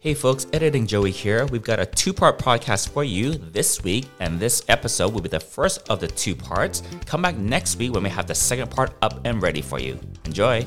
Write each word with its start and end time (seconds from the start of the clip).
Hey 0.00 0.14
folks, 0.14 0.46
Editing 0.52 0.86
Joey 0.86 1.10
here. 1.10 1.44
We've 1.46 1.64
got 1.64 1.80
a 1.80 1.84
two 1.84 2.12
part 2.12 2.38
podcast 2.38 2.90
for 2.90 3.02
you 3.02 3.32
this 3.34 3.82
week, 3.82 4.06
and 4.20 4.38
this 4.38 4.64
episode 4.68 5.12
will 5.12 5.22
be 5.22 5.28
the 5.28 5.40
first 5.40 5.90
of 5.90 5.98
the 5.98 6.06
two 6.06 6.36
parts. 6.36 6.84
Come 7.04 7.22
back 7.22 7.36
next 7.36 7.78
week 7.78 7.92
when 7.92 8.04
we 8.04 8.08
have 8.08 8.28
the 8.28 8.34
second 8.36 8.70
part 8.70 8.92
up 9.02 9.18
and 9.24 9.42
ready 9.42 9.60
for 9.60 9.80
you. 9.80 9.98
Enjoy! 10.24 10.64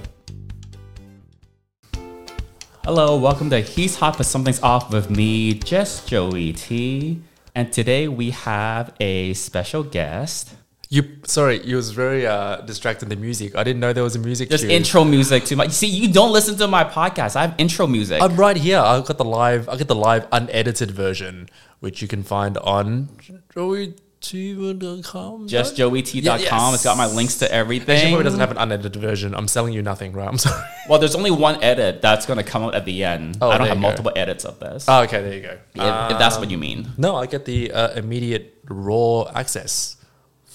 Hello, 2.83 3.17
welcome 3.17 3.49
to 3.51 3.61
He's 3.61 3.95
Hot 3.95 4.17
but 4.17 4.25
Something's 4.25 4.61
Off 4.61 4.91
with 4.91 5.09
me, 5.09 5.53
just 5.53 6.09
Joey 6.09 6.51
T. 6.51 7.21
And 7.55 7.71
today 7.71 8.09
we 8.09 8.31
have 8.31 8.93
a 8.99 9.31
special 9.31 9.83
guest. 9.83 10.53
You 10.93 11.03
sorry, 11.23 11.63
you 11.63 11.77
was 11.77 11.91
very 11.91 12.27
uh, 12.27 12.57
distracted 12.57 13.07
the 13.07 13.15
music. 13.15 13.55
I 13.55 13.63
didn't 13.63 13.79
know 13.79 13.93
there 13.93 14.03
was 14.03 14.17
a 14.17 14.19
music. 14.19 14.49
Just 14.49 14.65
cue. 14.65 14.75
intro 14.75 15.05
music 15.05 15.45
to 15.45 15.55
my. 15.55 15.69
See, 15.69 15.87
you 15.87 16.11
don't 16.11 16.33
listen 16.33 16.57
to 16.57 16.67
my 16.67 16.83
podcast. 16.83 17.37
I 17.37 17.43
have 17.43 17.55
intro 17.57 17.87
music. 17.87 18.21
I'm 18.21 18.35
right 18.35 18.57
here. 18.57 18.79
I've 18.79 19.05
got 19.05 19.17
the 19.17 19.23
live. 19.23 19.69
I 19.69 19.77
got 19.77 19.87
the 19.87 19.95
live 19.95 20.27
unedited 20.33 20.91
version, 20.91 21.47
which 21.79 22.01
you 22.01 22.09
can 22.09 22.23
find 22.23 22.57
on 22.57 23.07
joeytv.com. 23.55 25.47
JustJoeyT.com. 25.47 26.23
Yeah, 26.23 26.37
yes. 26.37 26.73
It's 26.73 26.83
got 26.83 26.97
my 26.97 27.07
links 27.07 27.37
to 27.37 27.45
Actually, 27.45 27.57
everything. 27.57 28.09
probably 28.09 28.23
doesn't 28.25 28.41
have 28.41 28.51
an 28.51 28.57
unedited 28.57 29.01
version. 29.01 29.33
I'm 29.33 29.47
selling 29.47 29.71
you 29.71 29.81
nothing, 29.81 30.11
right? 30.11 30.27
I'm 30.27 30.37
sorry. 30.45 30.61
Well, 30.89 30.99
there's 30.99 31.15
only 31.15 31.31
one 31.31 31.63
edit 31.63 32.01
that's 32.01 32.25
going 32.25 32.35
to 32.35 32.43
come 32.43 32.63
out 32.63 32.75
at 32.75 32.83
the 32.83 33.05
end. 33.05 33.37
Oh, 33.39 33.49
I 33.49 33.57
don't 33.57 33.67
have 33.67 33.77
you 33.77 33.81
go. 33.81 33.87
multiple 33.87 34.11
edits 34.13 34.43
of 34.43 34.59
this. 34.59 34.83
Oh, 34.89 35.03
okay, 35.03 35.21
there 35.21 35.33
you 35.35 35.41
go. 35.41 35.53
if, 35.73 36.11
if 36.11 36.17
that's 36.19 36.37
what 36.37 36.51
you 36.51 36.57
mean. 36.57 36.89
No, 36.97 37.15
I 37.15 37.27
get 37.27 37.45
the 37.45 37.71
uh, 37.71 37.93
immediate 37.93 38.57
raw 38.67 39.23
access. 39.33 39.95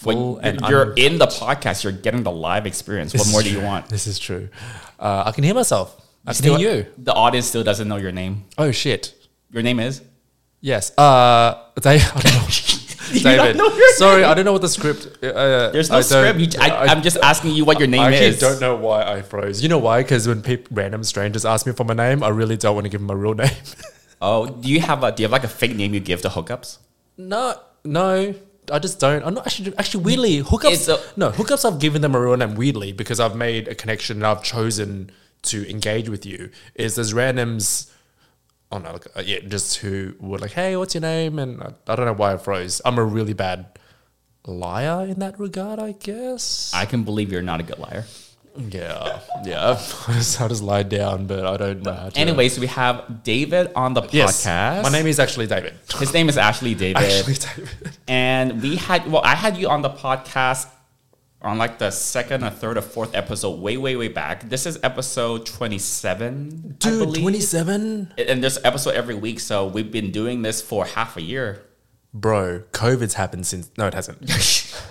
When 0.07 0.39
and 0.43 0.61
you're 0.69 0.93
in 0.95 1.19
the 1.19 1.27
podcast, 1.27 1.85
you're 1.85 1.93
getting 1.93 2.23
the 2.23 2.33
live 2.33 2.67
experience. 2.67 3.15
What 3.15 3.29
more 3.31 3.43
do 3.43 3.51
you 3.51 3.61
want? 3.61 3.89
This 3.89 4.07
is 4.07 4.19
true. 4.19 4.49
Uh, 4.99 5.25
I 5.27 5.33
can 5.33 5.45
hear 5.45 5.55
myself. 5.55 6.01
I 6.27 6.33
can 6.33 6.45
hear 6.59 6.59
you. 6.59 6.87
The 6.99 7.13
audience 7.13 7.47
still 7.47 7.63
doesn't 7.63 7.87
know 7.87 7.97
your 7.97 8.13
name. 8.13 8.45
Oh 8.59 8.71
shit. 8.71 9.15
Your 9.51 9.63
name 9.63 9.79
is? 9.81 10.03
Yes. 10.61 10.97
Uh, 10.99 11.63
Dave, 11.81 12.03
I 12.15 12.21
don't 12.21 12.35
know. 12.35 12.47
David. 13.13 13.61
Sorry, 13.97 14.25
I 14.25 14.35
don't 14.35 14.45
know 14.45 14.53
what 14.53 14.63
the 14.63 14.69
script. 14.69 15.07
Uh, 15.23 15.71
There's 15.71 15.91
no 15.91 15.99
I 15.99 16.01
script. 16.01 16.41
You, 16.41 16.49
I, 16.61 16.71
I, 16.71 16.87
I'm 16.87 17.03
just 17.03 17.17
asking 17.19 17.53
you 17.53 17.65
what 17.65 17.79
your 17.79 17.87
name 17.87 18.01
I 18.01 18.13
is. 18.13 18.41
don't 18.41 18.61
know 18.61 18.75
why 18.75 19.05
I 19.05 19.23
froze. 19.23 19.63
You 19.63 19.69
know 19.69 19.79
why? 19.79 20.03
Because 20.03 20.27
when 20.27 20.43
peop 20.43 20.67
random 20.71 21.05
strangers 21.05 21.45
ask 21.45 21.67
me 21.67 21.73
for 21.73 21.85
my 21.85 21.95
name, 21.95 22.25
I 22.25 22.29
really 22.31 22.57
don't 22.57 22.75
want 22.75 22.85
to 22.85 22.89
give 22.89 23.01
them 23.01 23.07
my 23.07 23.15
real 23.15 23.35
name. 23.45 23.51
Oh, 24.21 24.47
do 24.47 24.69
you 24.69 24.81
have 24.81 25.05
a? 25.05 25.13
Do 25.13 25.23
you 25.23 25.25
have 25.27 25.33
like 25.33 25.45
a 25.45 25.49
fake 25.49 25.77
name 25.77 25.95
you 25.95 26.01
give 26.01 26.23
to 26.23 26.29
hookups? 26.29 26.79
no, 27.17 27.55
no, 27.85 28.35
I 28.73 28.79
just 28.79 28.99
don't. 29.01 29.25
I'm 29.25 29.35
not 29.35 29.47
actually. 29.47 29.77
Actually, 29.79 30.05
weirdly, 30.05 30.43
hookups. 30.43 30.89
A- 30.89 31.19
no, 31.19 31.31
hookups. 31.31 31.71
I've 31.71 31.79
given 31.79 32.03
them 32.03 32.15
a 32.15 32.21
real 32.21 32.37
name 32.37 32.55
weirdly 32.55 32.93
because 32.93 33.21
I've 33.21 33.37
made 33.37 33.69
a 33.69 33.75
connection 33.75 34.19
and 34.19 34.27
I've 34.27 34.43
chosen 34.43 35.11
to 35.43 35.69
engage 35.71 36.09
with 36.09 36.27
you. 36.27 36.51
Is 36.75 36.95
there's 36.97 37.13
randoms. 37.13 37.91
Oh 38.73 38.79
no, 38.79 38.93
like, 38.93 39.07
uh, 39.17 39.23
yeah, 39.25 39.41
just 39.41 39.77
who 39.79 40.15
were 40.19 40.39
like, 40.39 40.53
"Hey, 40.53 40.77
what's 40.77 40.95
your 40.95 41.03
name?" 41.03 41.39
And 41.39 41.63
I, 41.63 41.73
I 41.87 41.97
don't 41.97 42.07
know 42.07 42.13
why 42.13 42.33
I 42.33 42.37
froze. 42.37 42.81
I'm 42.85 42.99
a 42.99 43.05
really 43.05 43.33
bad 43.33 43.67
liar 44.47 45.07
in 45.07 45.19
that 45.21 45.39
regard, 45.39 45.79
I 45.79 45.93
guess. 45.93 46.73
I 46.75 46.85
can 46.87 47.05
believe 47.05 47.31
you're 47.33 47.43
not 47.43 47.61
a 47.61 47.63
good 47.63 47.79
liar. 47.79 48.05
Yeah, 48.59 49.21
yeah. 49.45 49.71
I 50.09 50.13
just, 50.15 50.41
I 50.41 50.49
just 50.49 50.63
lied 50.63 50.89
down, 50.89 51.27
but 51.27 51.45
I 51.47 51.57
don't 51.57 51.83
know. 51.83 51.93
How 51.93 52.09
to. 52.09 52.19
Anyways, 52.19 52.59
we 52.59 52.67
have 52.69 53.23
David 53.23 53.71
on 53.75 53.95
the 53.95 54.03
yes, 54.11 54.45
podcast. 54.47 54.83
my 54.83 54.89
name 54.91 55.07
is 55.07 55.19
actually 55.19 55.47
David. 55.47 55.75
His 55.99 56.13
name 56.13 56.29
is 56.29 56.37
Ashley 56.39 56.75
David. 56.75 57.03
Actually, 57.03 57.35
David. 57.35 57.99
And 58.09 58.63
we 58.63 58.77
had, 58.77 59.11
well, 59.11 59.23
I 59.25 59.35
had 59.35 59.57
you 59.57 59.69
on 59.69 59.83
the 59.83 59.91
podcast 59.91 60.69
on 61.43 61.59
like 61.59 61.79
the 61.79 61.91
second 61.91 62.43
or 62.43 62.51
third 62.51 62.79
or 62.79 62.83
fourth 62.83 63.15
episode, 63.15 63.61
way, 63.61 63.77
way, 63.77 63.95
way 63.95 64.09
back. 64.09 64.49
This 64.49 64.67
is 64.67 64.79
episode 64.83 65.47
27. 65.47 66.77
Dude, 66.79 67.15
twenty-seven, 67.15 68.15
And 68.19 68.43
there's 68.43 68.59
episode 68.65 68.95
every 68.95 69.15
week. 69.15 69.39
So 69.41 69.67
we've 69.67 69.91
been 69.93 70.11
doing 70.11 70.43
this 70.43 70.63
for 70.63 70.85
half 70.87 71.17
a 71.17 71.23
year. 71.23 71.63
bro. 72.13 72.63
COVID's 72.73 73.15
happened 73.15 73.47
since. 73.47 73.71
No, 73.77 73.87
it 73.87 73.95
hasn't. 73.95 74.19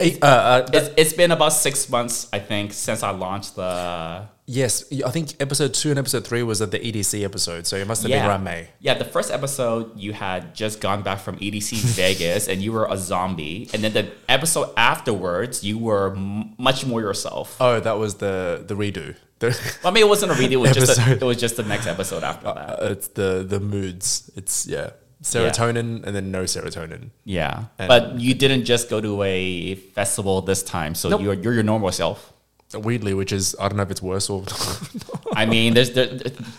Eh, 0.00 0.16
uh, 0.22 0.26
uh, 0.26 0.66
It's, 0.72 0.90
it's 0.96 1.12
been 1.12 1.32
about 1.32 1.52
six 1.52 1.88
months, 1.90 2.28
I 2.32 2.38
think, 2.38 2.72
since 2.72 3.02
I 3.02 3.10
launched 3.10 3.56
the. 3.56 4.28
yes, 4.46 4.84
I 5.04 5.10
think 5.10 5.34
episode 5.40 5.74
two 5.74 5.90
and 5.90 5.98
episode 5.98 6.24
three 6.24 6.42
was 6.44 6.62
at 6.62 6.70
the 6.70 6.78
EDC 6.78 7.24
episode, 7.24 7.66
so 7.66 7.76
it 7.76 7.86
must 7.86 8.02
have 8.02 8.10
been 8.10 8.24
around 8.24 8.44
May. 8.44 8.68
Yeah, 8.78 8.94
the 8.94 9.04
first 9.04 9.32
episode 9.32 9.98
you 9.98 10.12
had 10.12 10.54
just 10.54 10.80
gone 10.80 11.02
back 11.02 11.18
from 11.18 11.36
EDC 11.38 11.78
Vegas 11.96 12.46
and 12.46 12.62
you 12.62 12.70
were 12.72 12.86
a 12.88 12.96
zombie. 12.96 13.68
And 13.74 13.82
then 13.82 13.92
the 13.92 14.12
episode 14.28 14.70
afterwards, 14.76 15.64
you 15.64 15.78
were 15.78 16.14
m- 16.14 16.54
much 16.58 16.86
more 16.86 17.00
yourself. 17.00 17.56
Oh, 17.60 17.80
that 17.80 17.98
was 17.98 18.14
the 18.16 18.62
the 18.66 18.74
redo. 18.74 19.16
The, 19.40 19.48
I 19.84 19.90
mean, 19.90 20.04
it 20.04 20.08
wasn't 20.08 20.30
a 20.32 20.34
redo. 20.36 20.52
It 20.52 20.56
was 20.58 20.72
just 20.76 20.98
a, 20.98 21.12
it 21.20 21.22
was 21.22 21.36
just 21.38 21.56
the 21.56 21.64
next 21.64 21.88
episode 21.88 22.22
after 22.22 22.46
that. 22.54 22.82
uh, 22.82 22.88
it's 22.94 23.08
the 23.08 23.44
the 23.46 23.58
moods. 23.58 24.30
It's 24.36 24.64
yeah, 24.66 24.90
serotonin 25.22 26.04
and 26.04 26.14
then 26.16 26.30
no 26.30 26.44
serotonin. 26.44 27.10
Yeah, 27.24 27.64
And- 27.78 27.88
but 27.88 28.20
you 28.20 28.34
didn't 28.34 28.64
just 28.64 28.88
go 28.88 29.00
to 29.00 29.22
a 29.22 29.74
festival 29.74 30.40
this 30.42 30.62
time, 30.62 30.94
so 30.94 31.08
Nope. 31.08 31.22
you're 31.22 31.34
you're 31.34 31.54
your 31.54 31.62
normal 31.62 31.90
self. 31.92 32.32
Weirdly, 32.74 33.14
which 33.14 33.32
is 33.32 33.56
I 33.58 33.68
don't 33.68 33.76
know 33.78 33.82
if 33.82 33.90
it's 33.90 34.02
worse 34.02 34.28
or. 34.28 34.44
I 35.34 35.46
mean, 35.46 35.74
there's 35.74 35.92
there, 35.92 36.06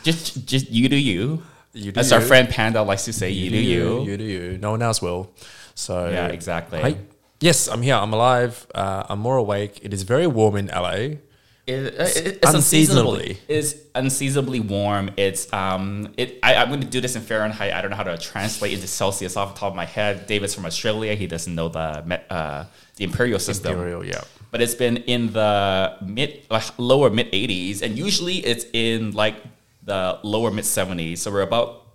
just 0.04 0.46
just 0.46 0.70
you 0.72 0.90
do 0.90 0.96
you. 0.98 1.44
You 1.74 1.92
do 1.92 2.00
As 2.00 2.12
our 2.12 2.20
friend 2.22 2.50
Panda 2.50 2.82
likes 2.82 3.06
to 3.06 3.14
say, 3.14 3.30
you, 3.30 3.52
do 3.52 3.58
you. 3.58 4.04
You 4.04 4.18
do 4.18 4.24
you. 4.24 4.58
No 4.58 4.72
one 4.72 4.82
else 4.82 5.02
will. 5.04 5.30
So 5.76 6.10
Yeah, 6.10 6.28
exactly. 6.28 6.82
Hi. 6.82 6.96
Yes, 7.42 7.68
I'm 7.70 7.84
here. 7.84 7.94
I'm 7.96 8.12
alive. 8.12 8.66
Uh, 8.74 9.04
I'm 9.08 9.20
more 9.20 9.38
awake. 9.38 9.80
It 9.84 9.94
is 9.94 10.02
very 10.04 10.26
warm 10.28 10.56
in 10.58 10.68
LA. 10.68 11.20
It, 11.70 11.94
it, 11.94 12.40
it's 12.42 12.54
unseasonably. 12.54 13.20
Unseasonably. 13.20 13.40
It's 13.48 13.76
unseasonably 13.94 14.60
warm. 14.60 15.12
It's 15.18 15.52
um. 15.54 16.14
It. 16.18 16.40
I, 16.42 16.56
I'm 16.56 16.70
going 16.70 16.82
to 16.82 16.88
do 16.88 17.00
this 17.00 17.16
in 17.16 17.22
Fahrenheit. 17.22 17.74
I 17.74 17.82
don't 17.82 17.92
know 17.92 17.98
how 17.98 18.04
to 18.04 18.18
translate 18.18 18.74
into 18.74 18.88
Celsius 18.88 19.38
off 19.38 19.54
the 19.54 19.60
top 19.60 19.70
of 19.70 19.76
my 19.76 19.86
head. 19.86 20.26
David's 20.26 20.56
from 20.56 20.66
Australia. 20.66 21.14
He 21.14 21.28
doesn't 21.28 21.54
know 21.54 21.70
the 21.70 22.22
uh, 22.32 22.66
the 22.96 23.04
imperial 23.04 23.38
system. 23.40 23.74
Imperial, 23.74 24.04
yeah. 24.04 24.22
But 24.50 24.62
it's 24.62 24.74
been 24.74 24.98
in 24.98 25.32
the 25.32 25.96
mid, 26.02 26.48
lower 26.80 27.12
mid 27.12 27.32
80s, 27.32 27.84
and 27.84 27.96
usually 27.96 28.38
it's 28.38 28.66
in 28.74 29.12
like 29.12 29.36
the 29.84 30.20
lower 30.24 30.50
mid 30.50 30.66
70s. 30.66 31.20
So 31.20 31.32
we're 31.32 31.42
about 31.42 31.86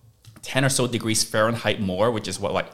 10 0.43 0.65
or 0.65 0.69
so 0.69 0.87
degrees 0.87 1.25
Fahrenheit 1.25 1.81
more, 1.81 2.13
which 2.13 2.29
is 2.29 2.39
what 2.39 2.53
like 2.53 2.71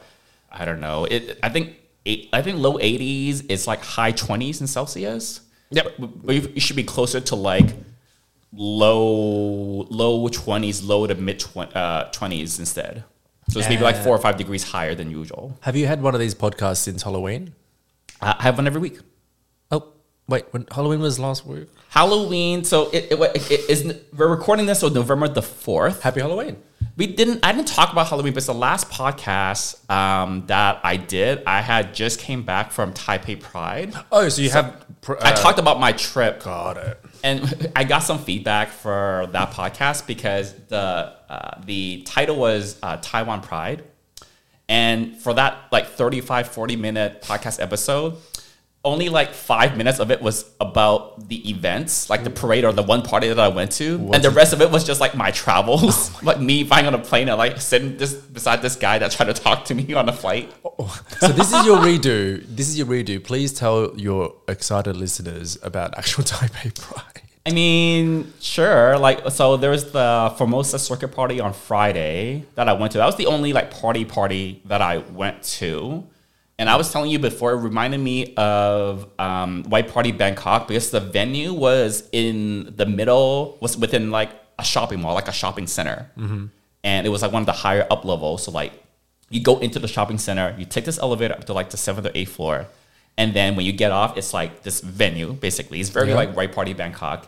I 0.51 0.65
don't 0.65 0.79
know. 0.79 1.05
It. 1.05 1.39
I 1.41 1.49
think. 1.49 1.77
Eight, 2.03 2.29
I 2.33 2.41
think 2.41 2.57
low 2.57 2.79
80s 2.79 3.45
is 3.47 3.67
like 3.67 3.83
high 3.83 4.11
20s 4.11 4.59
in 4.59 4.65
Celsius. 4.65 5.41
Yep. 5.71 5.95
But, 5.99 6.53
you 6.53 6.61
should 6.61 6.75
be 6.75 6.83
closer 6.83 7.19
to 7.19 7.35
like 7.35 7.73
low 8.53 9.87
low 9.89 10.27
20s, 10.27 10.85
low 10.87 11.07
to 11.07 11.15
mid 11.15 11.43
uh, 11.55 12.09
20s 12.11 12.59
instead. 12.59 13.03
So 13.49 13.59
it's 13.59 13.67
maybe 13.67 13.83
like 13.83 13.97
four 13.97 14.15
or 14.15 14.19
five 14.19 14.37
degrees 14.37 14.63
higher 14.63 14.95
than 14.95 15.09
usual. 15.11 15.57
Have 15.61 15.75
you 15.75 15.87
had 15.87 16.01
one 16.01 16.13
of 16.13 16.19
these 16.21 16.35
podcasts 16.35 16.77
since 16.77 17.03
Halloween? 17.03 17.53
I 18.21 18.35
have 18.39 18.57
one 18.57 18.67
every 18.67 18.79
week. 18.79 18.99
Oh, 19.71 19.93
wait. 20.27 20.45
When 20.51 20.67
Halloween 20.71 21.01
was 21.01 21.19
last 21.19 21.45
week. 21.45 21.67
Halloween. 21.89 22.63
So 22.63 22.89
it, 22.91 23.11
it, 23.11 23.19
it, 23.19 23.51
it 23.51 23.69
is. 23.69 23.93
We're 24.15 24.29
recording 24.29 24.67
this 24.67 24.83
on 24.83 24.93
November 24.93 25.27
the 25.27 25.41
fourth. 25.41 26.03
Happy 26.03 26.21
Halloween. 26.21 26.57
We 27.01 27.07
didn't. 27.07 27.43
I 27.43 27.51
didn't 27.51 27.67
talk 27.67 27.91
about 27.91 28.09
Halloween, 28.09 28.33
but 28.33 28.37
it's 28.37 28.45
the 28.45 28.53
last 28.53 28.91
podcast 28.91 29.89
um, 29.89 30.45
that 30.45 30.81
I 30.83 30.97
did. 30.97 31.41
I 31.47 31.61
had 31.61 31.95
just 31.95 32.19
came 32.19 32.43
back 32.43 32.71
from 32.71 32.93
Taipei 32.93 33.41
Pride. 33.41 33.95
Oh, 34.11 34.29
so 34.29 34.43
you 34.43 34.51
have. 34.51 34.85
Pr- 35.01 35.15
I 35.19 35.31
uh, 35.31 35.35
talked 35.35 35.57
about 35.57 35.79
my 35.79 35.93
trip. 35.93 36.43
Got 36.43 36.77
it. 36.77 37.03
and 37.23 37.71
I 37.75 37.85
got 37.85 38.03
some 38.03 38.19
feedback 38.19 38.69
for 38.69 39.27
that 39.31 39.49
podcast 39.49 40.05
because 40.05 40.53
the 40.67 41.15
uh, 41.27 41.59
the 41.65 42.03
title 42.03 42.35
was 42.35 42.77
uh, 42.83 42.99
Taiwan 43.01 43.41
Pride, 43.41 43.83
and 44.69 45.17
for 45.17 45.33
that 45.33 45.57
like 45.71 45.87
35 45.87 46.49
40 46.49 46.75
minute 46.75 47.23
podcast 47.23 47.59
episode 47.59 48.17
only 48.83 49.09
like 49.09 49.33
five 49.33 49.77
minutes 49.77 49.99
of 49.99 50.09
it 50.09 50.21
was 50.21 50.49
about 50.59 51.29
the 51.29 51.49
events 51.49 52.09
like 52.09 52.23
the 52.23 52.29
parade 52.31 52.65
or 52.65 52.73
the 52.73 52.81
one 52.81 53.03
party 53.03 53.27
that 53.27 53.39
I 53.39 53.47
went 53.47 53.71
to 53.73 54.09
and 54.13 54.23
the 54.23 54.31
rest 54.31 54.53
of 54.53 54.61
it 54.61 54.71
was 54.71 54.83
just 54.83 54.99
like 54.99 55.13
my 55.13 55.29
travels 55.31 56.21
like 56.23 56.39
me 56.39 56.63
flying 56.63 56.87
on 56.87 56.95
a 56.95 56.99
plane 56.99 57.29
and 57.29 57.37
like 57.37 57.61
sitting 57.61 57.97
this 57.97 58.13
beside 58.13 58.61
this 58.63 58.75
guy 58.75 58.97
that 58.97 59.11
tried 59.11 59.27
to 59.27 59.33
talk 59.33 59.65
to 59.65 59.75
me 59.75 59.93
on 59.93 60.09
a 60.09 60.13
flight 60.13 60.51
So 61.19 61.27
this 61.27 61.53
is 61.53 61.65
your 61.65 61.77
redo. 61.77 62.43
This 62.47 62.67
is 62.69 62.77
your 62.77 62.87
redo. 62.87 63.23
Please 63.23 63.53
tell 63.53 63.93
your 63.97 64.33
excited 64.47 64.95
listeners 64.95 65.57
about 65.61 65.97
actual 65.97 66.23
Taipei 66.31 66.73
Pride. 66.73 67.21
I 67.45 67.51
mean, 67.51 68.33
sure. 68.39 68.97
Like, 68.97 69.29
so 69.31 69.57
there 69.57 69.71
was 69.71 69.91
the 69.91 70.33
Formosa 70.37 70.79
Circuit 70.79 71.09
Party 71.09 71.39
on 71.39 71.53
Friday 71.53 72.45
that 72.55 72.69
I 72.69 72.73
went 72.73 72.91
to. 72.93 72.99
That 72.99 73.05
was 73.05 73.15
the 73.15 73.27
only 73.27 73.53
like 73.53 73.71
party 73.71 74.05
party 74.05 74.61
that 74.65 74.81
I 74.81 74.97
went 74.99 75.43
to. 75.59 76.03
And 76.61 76.69
I 76.69 76.75
was 76.75 76.91
telling 76.93 77.09
you 77.09 77.17
before, 77.17 77.53
it 77.53 77.55
reminded 77.57 77.99
me 77.99 78.35
of 78.35 79.07
um, 79.17 79.63
White 79.63 79.87
Party 79.91 80.11
Bangkok 80.11 80.67
because 80.67 80.91
the 80.91 80.99
venue 80.99 81.53
was 81.53 82.07
in 82.11 82.75
the 82.77 82.85
middle, 82.85 83.57
was 83.61 83.75
within 83.75 84.11
like 84.11 84.29
a 84.59 84.63
shopping 84.63 85.01
mall, 85.01 85.15
like 85.15 85.27
a 85.27 85.31
shopping 85.31 85.65
center. 85.65 86.11
And 86.83 87.07
it 87.07 87.09
was 87.09 87.23
like 87.23 87.31
one 87.31 87.41
of 87.41 87.47
the 87.47 87.51
higher 87.65 87.87
up 87.89 88.05
levels. 88.05 88.43
So, 88.43 88.51
like, 88.51 88.73
you 89.31 89.41
go 89.41 89.57
into 89.57 89.79
the 89.79 89.87
shopping 89.87 90.19
center, 90.19 90.55
you 90.59 90.65
take 90.65 90.85
this 90.85 90.99
elevator 90.99 91.33
up 91.33 91.45
to 91.45 91.53
like 91.53 91.71
the 91.71 91.77
seventh 91.77 92.05
or 92.05 92.11
eighth 92.13 92.33
floor. 92.33 92.67
And 93.17 93.33
then 93.33 93.55
when 93.55 93.65
you 93.65 93.73
get 93.73 93.91
off, 93.91 94.15
it's 94.15 94.31
like 94.31 94.61
this 94.61 94.81
venue, 94.81 95.33
basically. 95.33 95.79
It's 95.79 95.89
very 95.89 96.09
Yeah. 96.09 96.15
like 96.15 96.35
White 96.35 96.53
Party 96.53 96.73
Bangkok. 96.73 97.27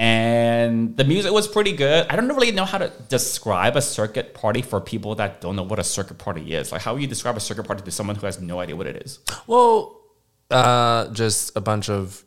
And 0.00 0.96
the 0.96 1.04
music 1.04 1.30
was 1.30 1.46
pretty 1.46 1.72
good. 1.72 2.06
I 2.08 2.16
don't 2.16 2.26
really 2.28 2.52
know 2.52 2.64
how 2.64 2.78
to 2.78 2.90
describe 3.10 3.76
a 3.76 3.82
circuit 3.82 4.32
party 4.32 4.62
for 4.62 4.80
people 4.80 5.14
that 5.16 5.42
don't 5.42 5.56
know 5.56 5.62
what 5.62 5.78
a 5.78 5.84
circuit 5.84 6.16
party 6.16 6.54
is. 6.54 6.72
Like, 6.72 6.80
how 6.80 6.94
would 6.94 7.02
you 7.02 7.06
describe 7.06 7.36
a 7.36 7.40
circuit 7.40 7.66
party 7.66 7.82
to 7.82 7.90
someone 7.90 8.16
who 8.16 8.24
has 8.24 8.40
no 8.40 8.60
idea 8.60 8.76
what 8.76 8.86
it 8.86 8.96
is? 9.04 9.18
Well, 9.46 10.00
uh, 10.50 11.08
just 11.12 11.54
a 11.54 11.60
bunch 11.60 11.90
of 11.90 12.24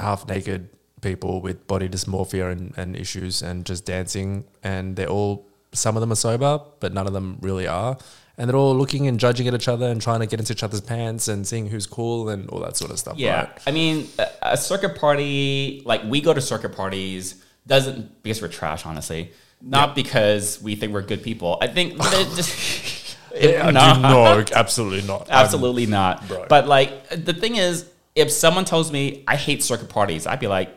half 0.00 0.26
naked 0.26 0.70
people 1.02 1.40
with 1.40 1.68
body 1.68 1.88
dysmorphia 1.88 2.50
and, 2.50 2.74
and 2.76 2.96
issues 2.96 3.42
and 3.42 3.64
just 3.64 3.86
dancing. 3.86 4.44
And 4.64 4.96
they're 4.96 5.06
all, 5.06 5.46
some 5.72 5.96
of 5.96 6.00
them 6.00 6.10
are 6.10 6.16
sober, 6.16 6.62
but 6.80 6.92
none 6.92 7.06
of 7.06 7.12
them 7.12 7.38
really 7.40 7.68
are. 7.68 7.96
And 8.38 8.48
they're 8.48 8.56
all 8.56 8.74
looking 8.74 9.06
and 9.06 9.20
judging 9.20 9.46
at 9.46 9.54
each 9.54 9.68
other 9.68 9.86
and 9.86 10.00
trying 10.00 10.20
to 10.20 10.26
get 10.26 10.40
into 10.40 10.52
each 10.54 10.62
other's 10.62 10.80
pants 10.80 11.28
and 11.28 11.46
seeing 11.46 11.66
who's 11.66 11.86
cool 11.86 12.30
and 12.30 12.48
all 12.48 12.60
that 12.60 12.76
sort 12.76 12.90
of 12.90 12.98
stuff. 12.98 13.18
Yeah, 13.18 13.40
right? 13.42 13.58
I 13.66 13.70
mean, 13.72 14.08
a, 14.18 14.26
a 14.42 14.56
circuit 14.56 14.96
party 14.98 15.82
like 15.84 16.02
we 16.04 16.20
go 16.20 16.32
to 16.32 16.40
circuit 16.40 16.74
parties 16.74 17.42
doesn't 17.66 18.22
because 18.22 18.40
we're 18.40 18.48
trash, 18.48 18.86
honestly. 18.86 19.32
Not 19.60 19.94
because 19.94 20.60
we 20.60 20.74
think 20.74 20.92
we're 20.92 21.02
good 21.02 21.22
people. 21.22 21.58
I 21.60 21.68
think 21.68 21.96
just 22.00 23.16
Yeah, 23.34 23.70
No. 24.00 24.44
absolutely 24.54 25.02
not. 25.06 25.30
I'm- 25.30 25.44
absolutely 25.44 25.86
not. 25.86 26.26
Bro. 26.28 26.46
But 26.48 26.66
like 26.66 27.08
the 27.10 27.32
thing 27.32 27.56
is, 27.56 27.88
if 28.14 28.30
someone 28.30 28.64
tells 28.64 28.92
me 28.92 29.24
I 29.26 29.36
hate 29.36 29.62
circuit 29.62 29.88
parties, 29.88 30.26
I'd 30.26 30.40
be 30.40 30.48
like, 30.48 30.70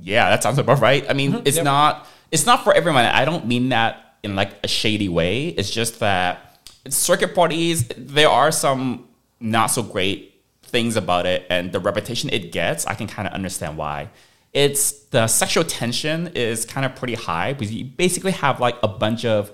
yeah, 0.00 0.30
that 0.30 0.42
sounds 0.42 0.58
about 0.58 0.80
right. 0.80 1.04
I 1.08 1.12
mean, 1.12 1.32
mm-hmm. 1.32 1.46
it's 1.46 1.56
Yep. 1.56 1.64
not 1.64 2.06
it's 2.30 2.46
not 2.46 2.64
for 2.64 2.74
everyone. 2.74 3.04
I 3.04 3.24
don't 3.24 3.46
mean 3.46 3.68
that 3.70 4.16
in 4.22 4.34
like 4.36 4.52
a 4.64 4.68
shady 4.68 5.08
way. 5.08 5.48
It's 5.48 5.70
just 5.70 6.00
that 6.00 6.51
circuit 6.88 7.34
parties, 7.34 7.86
there 7.96 8.28
are 8.28 8.50
some 8.52 9.08
not 9.40 9.66
so 9.66 9.82
great 9.82 10.42
things 10.62 10.96
about 10.96 11.26
it, 11.26 11.46
and 11.50 11.72
the 11.72 11.80
reputation 11.80 12.30
it 12.30 12.52
gets, 12.52 12.86
I 12.86 12.94
can 12.94 13.06
kind 13.06 13.28
of 13.28 13.34
understand 13.34 13.76
why. 13.76 14.10
It's 14.52 14.92
the 15.06 15.26
sexual 15.26 15.64
tension 15.64 16.28
is 16.34 16.64
kind 16.64 16.84
of 16.84 16.94
pretty 16.94 17.14
high 17.14 17.52
because 17.52 17.72
you 17.72 17.84
basically 17.84 18.32
have 18.32 18.60
like 18.60 18.76
a 18.82 18.88
bunch 18.88 19.24
of 19.24 19.52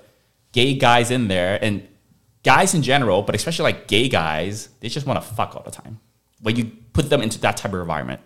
gay 0.53 0.75
guys 0.75 1.11
in 1.11 1.29
there 1.29 1.63
and 1.63 1.87
guys 2.43 2.75
in 2.75 2.83
general, 2.83 3.23
but 3.23 3.35
especially 3.35 3.65
like 3.65 3.87
gay 3.87 4.09
guys, 4.09 4.69
they 4.81 4.89
just 4.89 5.07
want 5.07 5.23
to 5.23 5.35
fuck 5.35 5.55
all 5.55 5.63
the 5.63 5.71
time. 5.71 6.01
When 6.41 6.57
you 6.57 6.73
put 6.93 7.11
them 7.11 7.23
into 7.23 7.41
that 7.41 7.57
type 7.57 7.73
of 7.73 7.81
environment. 7.81 8.21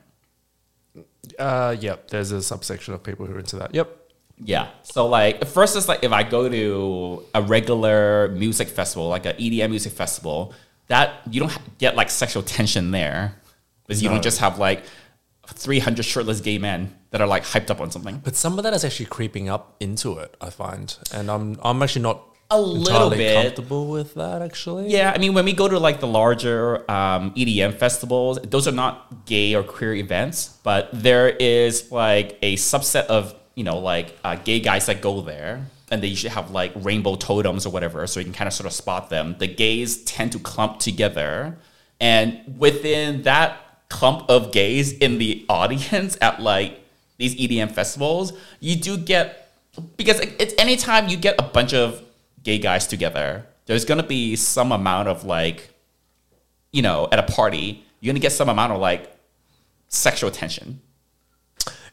Uh, 1.39 1.77
yep, 1.79 2.09
there's 2.09 2.31
a 2.31 2.43
subsection 2.43 2.95
of 2.95 3.03
people 3.03 3.27
who 3.27 3.35
are 3.35 3.39
into 3.39 3.57
that. 3.57 3.75
Yep. 3.75 4.02
Yeah. 4.39 4.69
So 4.83 5.07
like 5.07 5.45
first 5.47 5.77
it's 5.77 5.89
like 5.89 6.03
if 6.03 6.13
I 6.13 6.23
go 6.23 6.49
to 6.49 7.23
a 7.35 7.43
regular 7.43 8.29
music 8.29 8.69
festival, 8.69 9.09
like 9.09 9.27
an 9.27 9.37
EDM 9.37 9.71
music 9.71 9.93
festival, 9.93 10.53
that 10.89 11.21
you 11.31 11.41
don't 11.41 11.59
get 11.79 11.97
like 11.97 12.11
sexual 12.11 12.43
tension 12.43 12.91
there. 12.91 13.37
Because 13.87 14.03
you 14.03 14.09
don't 14.09 14.23
just 14.23 14.39
have 14.39 14.59
like 14.59 14.85
300 15.49 16.05
shirtless 16.05 16.41
gay 16.41 16.57
men 16.59 16.97
that 17.11 17.21
are 17.21 17.27
like 17.27 17.43
hyped 17.45 17.69
up 17.71 17.81
on 17.81 17.91
something. 17.91 18.19
But 18.25 18.37
some 18.37 18.59
of 18.59 18.65
that 18.65 18.73
is 18.73 18.85
actually 18.85 19.07
creeping 19.07 19.49
up 19.49 19.77
into 19.81 20.19
it, 20.19 20.35
I 20.41 20.51
find. 20.51 20.97
And 21.13 21.31
I'm 21.31 21.59
I'm 21.63 21.83
actually 21.83 22.03
not 22.03 22.23
A 22.51 22.61
little 22.61 23.11
bit. 23.11 23.35
comfortable 23.43 23.89
with 23.89 24.15
that 24.15 24.41
actually. 24.41 24.89
Yeah, 24.91 25.13
I 25.15 25.19
mean, 25.19 25.35
when 25.35 25.45
we 25.45 25.53
go 25.53 25.69
to 25.69 25.79
like 25.79 26.01
the 26.01 26.07
larger 26.07 26.91
um, 26.91 27.33
EDM 27.35 27.75
festivals, 27.75 28.39
those 28.45 28.67
are 28.69 28.73
not 28.73 29.27
gay 29.27 29.55
or 29.55 29.63
queer 29.63 29.95
events, 29.95 30.59
but 30.63 30.89
there 30.93 31.29
is 31.29 31.91
like 31.93 32.39
a 32.43 32.57
subset 32.57 33.07
of 33.07 33.35
you 33.55 33.65
know 33.65 33.79
like 33.79 34.17
uh, 34.25 34.37
gay 34.37 34.61
guys 34.61 34.87
that 34.87 35.01
go 35.01 35.21
there, 35.21 35.67
and 35.91 36.03
they 36.03 36.07
usually 36.09 36.31
have 36.33 36.51
like 36.51 36.73
rainbow 36.77 37.17
totems 37.17 37.67
or 37.67 37.71
whatever, 37.71 38.07
so 38.07 38.21
you 38.21 38.25
can 38.25 38.33
kind 38.35 38.49
of 38.49 38.55
sort 38.55 38.67
of 38.67 38.73
spot 38.73 39.11
them. 39.11 39.37
The 39.39 39.47
gays 39.47 40.03
tend 40.05 40.33
to 40.33 40.39
clump 40.39 40.79
together, 40.79 41.59
and 42.01 42.57
within 42.59 43.23
that 43.23 43.59
clump 43.89 44.29
of 44.31 44.53
gays 44.53 44.93
in 44.93 45.19
the 45.19 45.45
audience 45.49 46.17
at 46.21 46.41
like 46.41 46.81
these 47.19 47.35
EDM 47.37 47.71
festivals, 47.73 48.33
you 48.61 48.77
do 48.77 48.97
get 48.97 49.51
because 49.97 50.19
it- 50.21 50.35
it's 50.41 50.55
anytime 50.59 51.09
you 51.09 51.17
get 51.17 51.35
a 51.39 51.43
bunch 51.43 51.73
of 51.75 52.03
gay 52.43 52.59
guys 52.59 52.87
together, 52.87 53.47
there's 53.67 53.85
gonna 53.85 54.03
be 54.03 54.35
some 54.37 54.73
amount 54.73 55.09
of 55.09 55.25
like, 55.25 55.71
you 56.73 56.83
know, 56.83 57.09
at 57.13 57.19
a 57.19 57.23
party, 57.23 57.85
you're 58.01 58.13
gonna 58.13 58.21
get 58.21 58.33
some 58.33 58.49
amount 58.49 58.73
of 58.73 58.81
like 58.81 59.15
sexual 59.89 60.31
tension. 60.31 60.81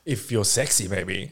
If 0.05 0.31
you're 0.31 0.45
sexy, 0.45 0.87
maybe. 0.87 1.31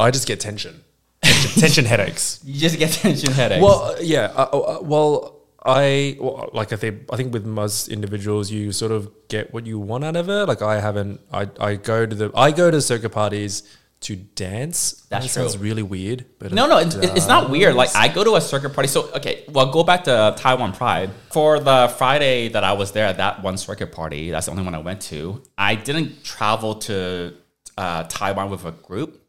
I 0.00 0.10
just 0.10 0.26
get 0.26 0.40
tension. 0.40 0.82
Tension, 1.22 1.60
tension 1.60 1.84
headaches. 1.84 2.40
You 2.44 2.58
just 2.58 2.78
get 2.78 2.90
tension 2.92 3.32
headaches. 3.32 3.62
Well, 3.62 3.82
uh, 3.82 3.96
yeah. 4.00 4.32
Uh, 4.34 4.44
uh, 4.44 4.78
well, 4.82 5.36
I 5.64 6.16
well, 6.18 6.48
like 6.52 6.72
I 6.72 6.76
think 6.76 7.02
I 7.12 7.16
think 7.16 7.32
with 7.32 7.44
most 7.44 7.88
individuals, 7.88 8.50
you 8.50 8.72
sort 8.72 8.92
of 8.92 9.10
get 9.28 9.52
what 9.52 9.66
you 9.66 9.78
want 9.78 10.04
out 10.04 10.16
of 10.16 10.28
it. 10.28 10.46
Like 10.46 10.62
I 10.62 10.80
haven't. 10.80 11.20
I 11.32 11.48
I 11.60 11.74
go 11.76 12.06
to 12.06 12.14
the 12.16 12.30
I 12.34 12.50
go 12.50 12.70
to 12.70 12.80
circuit 12.80 13.10
parties 13.10 13.62
to 14.00 14.16
dance. 14.16 15.06
That's 15.10 15.26
that 15.26 15.30
sounds 15.30 15.54
true. 15.54 15.62
really 15.64 15.82
weird, 15.82 16.24
but 16.38 16.52
No, 16.52 16.66
no, 16.66 16.78
it's, 16.78 16.94
it's 16.94 17.28
not 17.28 17.50
weird. 17.50 17.74
Like. 17.74 17.94
I 17.94 18.08
go 18.08 18.24
to 18.24 18.36
a 18.36 18.40
circuit 18.40 18.70
party. 18.70 18.88
So 18.88 19.10
okay, 19.12 19.44
well, 19.48 19.70
go 19.70 19.84
back 19.84 20.04
to 20.04 20.34
Taiwan 20.38 20.72
Pride 20.72 21.10
for 21.30 21.60
the 21.60 21.92
Friday 21.98 22.48
that 22.48 22.64
I 22.64 22.72
was 22.72 22.92
there 22.92 23.04
at 23.06 23.18
that 23.18 23.42
one 23.42 23.58
circuit 23.58 23.92
party. 23.92 24.30
That's 24.30 24.46
the 24.46 24.52
only 24.52 24.64
one 24.64 24.74
I 24.74 24.78
went 24.78 25.02
to. 25.02 25.42
I 25.58 25.74
didn't 25.74 26.24
travel 26.24 26.76
to 26.76 27.34
uh, 27.76 28.04
Taiwan 28.04 28.50
with 28.50 28.64
a 28.64 28.72
group. 28.72 29.19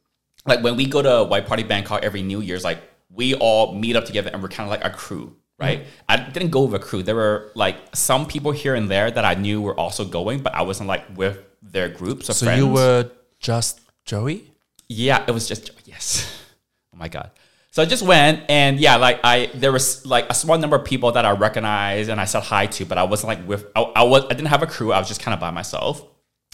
Like 0.45 0.63
when 0.63 0.75
we 0.75 0.85
go 0.85 1.01
to 1.01 1.23
White 1.23 1.45
Party 1.47 1.63
Bangkok 1.63 2.03
every 2.03 2.21
New 2.23 2.41
Year's, 2.41 2.63
like 2.63 2.81
we 3.09 3.35
all 3.35 3.73
meet 3.75 3.95
up 3.95 4.05
together 4.05 4.29
and 4.33 4.41
we're 4.41 4.49
kind 4.49 4.67
of 4.67 4.71
like 4.71 4.83
a 4.85 4.89
crew, 4.95 5.35
right? 5.59 5.79
Mm-hmm. 5.81 5.89
I 6.09 6.17
didn't 6.29 6.49
go 6.49 6.63
with 6.63 6.81
a 6.81 6.83
crew. 6.83 7.03
There 7.03 7.15
were 7.15 7.51
like 7.55 7.77
some 7.93 8.25
people 8.25 8.51
here 8.51 8.73
and 8.75 8.89
there 8.89 9.11
that 9.11 9.25
I 9.25 9.35
knew 9.35 9.61
were 9.61 9.79
also 9.79 10.05
going, 10.05 10.41
but 10.41 10.55
I 10.55 10.61
wasn't 10.63 10.88
like 10.88 11.03
with 11.15 11.38
their 11.61 11.89
groups 11.89 12.29
of 12.29 12.35
So 12.35 12.45
friends. 12.45 12.59
you 12.59 12.67
were 12.67 13.11
just 13.39 13.81
Joey. 14.05 14.51
Yeah, 14.89 15.23
it 15.27 15.31
was 15.31 15.47
just 15.47 15.71
yes. 15.85 16.38
Oh 16.93 16.97
my 16.97 17.07
god. 17.07 17.31
So 17.69 17.81
I 17.81 17.85
just 17.85 18.03
went 18.03 18.43
and 18.49 18.77
yeah, 18.79 18.97
like 18.97 19.21
I 19.23 19.49
there 19.55 19.71
was 19.71 20.05
like 20.05 20.29
a 20.29 20.33
small 20.33 20.57
number 20.57 20.75
of 20.75 20.83
people 20.83 21.13
that 21.13 21.23
I 21.25 21.31
recognized 21.31 22.09
and 22.09 22.19
I 22.19 22.25
said 22.25 22.43
hi 22.43 22.65
to, 22.65 22.85
but 22.85 22.97
I 22.97 23.03
wasn't 23.03 23.29
like 23.29 23.47
with 23.47 23.65
I, 23.75 23.81
I 23.81 24.03
was 24.03 24.25
I 24.25 24.29
didn't 24.29 24.47
have 24.49 24.61
a 24.61 24.67
crew. 24.67 24.91
I 24.91 24.99
was 24.99 25.07
just 25.07 25.21
kind 25.21 25.33
of 25.33 25.39
by 25.39 25.51
myself. 25.51 26.03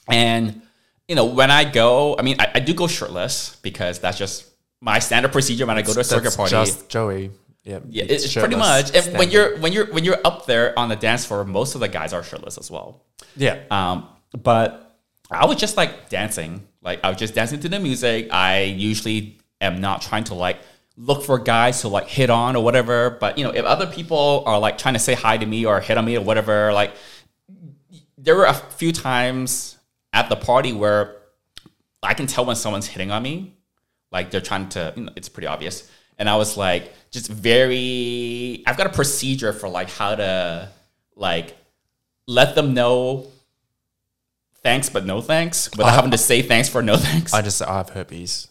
And 0.07 0.61
you 1.07 1.15
know, 1.15 1.25
when 1.25 1.51
I 1.51 1.63
go, 1.63 2.15
I 2.17 2.21
mean, 2.21 2.37
I, 2.39 2.51
I 2.55 2.59
do 2.59 2.73
go 2.73 2.87
shirtless 2.87 3.55
because 3.57 3.99
that's 3.99 4.17
just 4.17 4.45
my 4.81 4.99
standard 4.99 5.31
procedure 5.31 5.65
when 5.65 5.77
I 5.77 5.81
go 5.81 5.93
to 5.93 5.99
a 5.99 6.03
circuit 6.03 6.23
That's 6.23 6.35
party. 6.35 6.51
Just 6.51 6.89
Joey. 6.89 7.31
Yeah, 7.63 7.79
yeah, 7.89 8.05
it's 8.07 8.33
pretty 8.33 8.55
much. 8.55 8.95
And 8.95 9.17
when 9.17 9.29
you're 9.29 9.57
when 9.59 9.73
you're 9.73 9.87
when 9.87 10.05
you're 10.05 10.19
up 10.23 10.45
there 10.45 10.77
on 10.79 10.87
the 10.87 10.95
dance 10.95 11.25
floor, 11.25 11.43
most 11.43 11.75
of 11.75 11.81
the 11.81 11.89
guys 11.89 12.13
are 12.13 12.23
shirtless 12.23 12.57
as 12.57 12.71
well. 12.71 13.03
yeah. 13.35 13.59
Um, 13.69 14.07
but 14.31 14.97
I 15.29 15.45
was 15.45 15.57
just 15.57 15.75
like 15.75 16.09
dancing. 16.09 16.65
Like 16.81 17.01
I 17.03 17.09
was 17.09 17.17
just 17.17 17.35
dancing 17.35 17.59
to 17.61 17.69
the 17.69 17.79
music. 17.79 18.29
I 18.31 18.61
usually 18.61 19.39
am 19.59 19.81
not 19.81 20.01
trying 20.01 20.23
to 20.25 20.33
like 20.33 20.59
look 20.95 21.23
for 21.23 21.37
guys 21.37 21.81
to 21.81 21.89
like 21.89 22.07
hit 22.07 22.29
on 22.29 22.55
or 22.55 22.63
whatever. 22.63 23.09
But 23.09 23.37
you 23.37 23.43
know, 23.43 23.51
if 23.51 23.65
other 23.65 23.87
people 23.87 24.43
are 24.45 24.59
like 24.59 24.77
trying 24.77 24.93
to 24.93 24.99
say 24.99 25.13
hi 25.13 25.37
to 25.37 25.45
me 25.45 25.65
or 25.65 25.81
hit 25.81 25.97
on 25.97 26.05
me 26.05 26.17
or 26.17 26.23
whatever, 26.23 26.71
like 26.71 26.93
there 28.17 28.35
were 28.35 28.45
a 28.45 28.53
few 28.53 28.93
times 28.93 29.76
at 30.17 30.29
the 30.29 30.35
party 30.35 30.73
where 30.73 31.15
I 32.01 32.13
can 32.15 32.25
tell 32.27 32.43
when 32.45 32.55
someone's 32.55 32.87
hitting 32.87 33.11
on 33.11 33.21
me. 33.21 33.53
Like 34.11 34.31
they're 34.31 34.41
trying 34.51 34.69
to, 34.69 34.93
you 34.95 35.03
know, 35.03 35.11
it's 35.15 35.29
pretty 35.29 35.47
obvious. 35.47 35.89
And 36.17 36.27
I 36.27 36.35
was 36.37 36.57
like, 36.57 36.91
just 37.11 37.27
very, 37.29 38.63
I've 38.65 38.77
got 38.77 38.87
a 38.87 38.95
procedure 39.01 39.53
for 39.53 39.69
like 39.69 39.89
how 39.91 40.15
to 40.15 40.69
like 41.15 41.55
let 42.25 42.55
them 42.55 42.73
know 42.73 43.27
thanks, 44.63 44.89
but 44.89 45.05
no 45.05 45.21
thanks 45.21 45.69
without 45.71 45.87
I- 45.89 45.95
having 45.95 46.11
to 46.11 46.17
say 46.17 46.41
thanks 46.41 46.67
for 46.67 46.81
no 46.81 46.97
thanks. 46.97 47.33
I 47.33 47.41
just 47.43 47.61
I 47.61 47.77
have 47.77 47.89
herpes. 47.91 48.47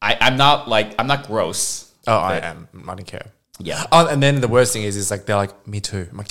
I, 0.00 0.16
I'm 0.20 0.36
not 0.36 0.68
like, 0.68 0.94
I'm 1.00 1.08
not 1.08 1.26
gross. 1.26 1.90
Oh, 2.06 2.16
I 2.16 2.36
am. 2.36 2.68
I 2.86 2.94
don't 2.94 3.06
care. 3.06 3.32
Yeah. 3.58 3.84
Oh, 3.90 4.06
and 4.06 4.22
then 4.22 4.40
the 4.40 4.48
worst 4.48 4.72
thing 4.72 4.84
is, 4.84 4.94
is 4.96 5.10
like 5.10 5.24
they're 5.26 5.36
like, 5.36 5.66
me 5.66 5.80
too. 5.80 6.06
I'm 6.10 6.18
like, 6.18 6.28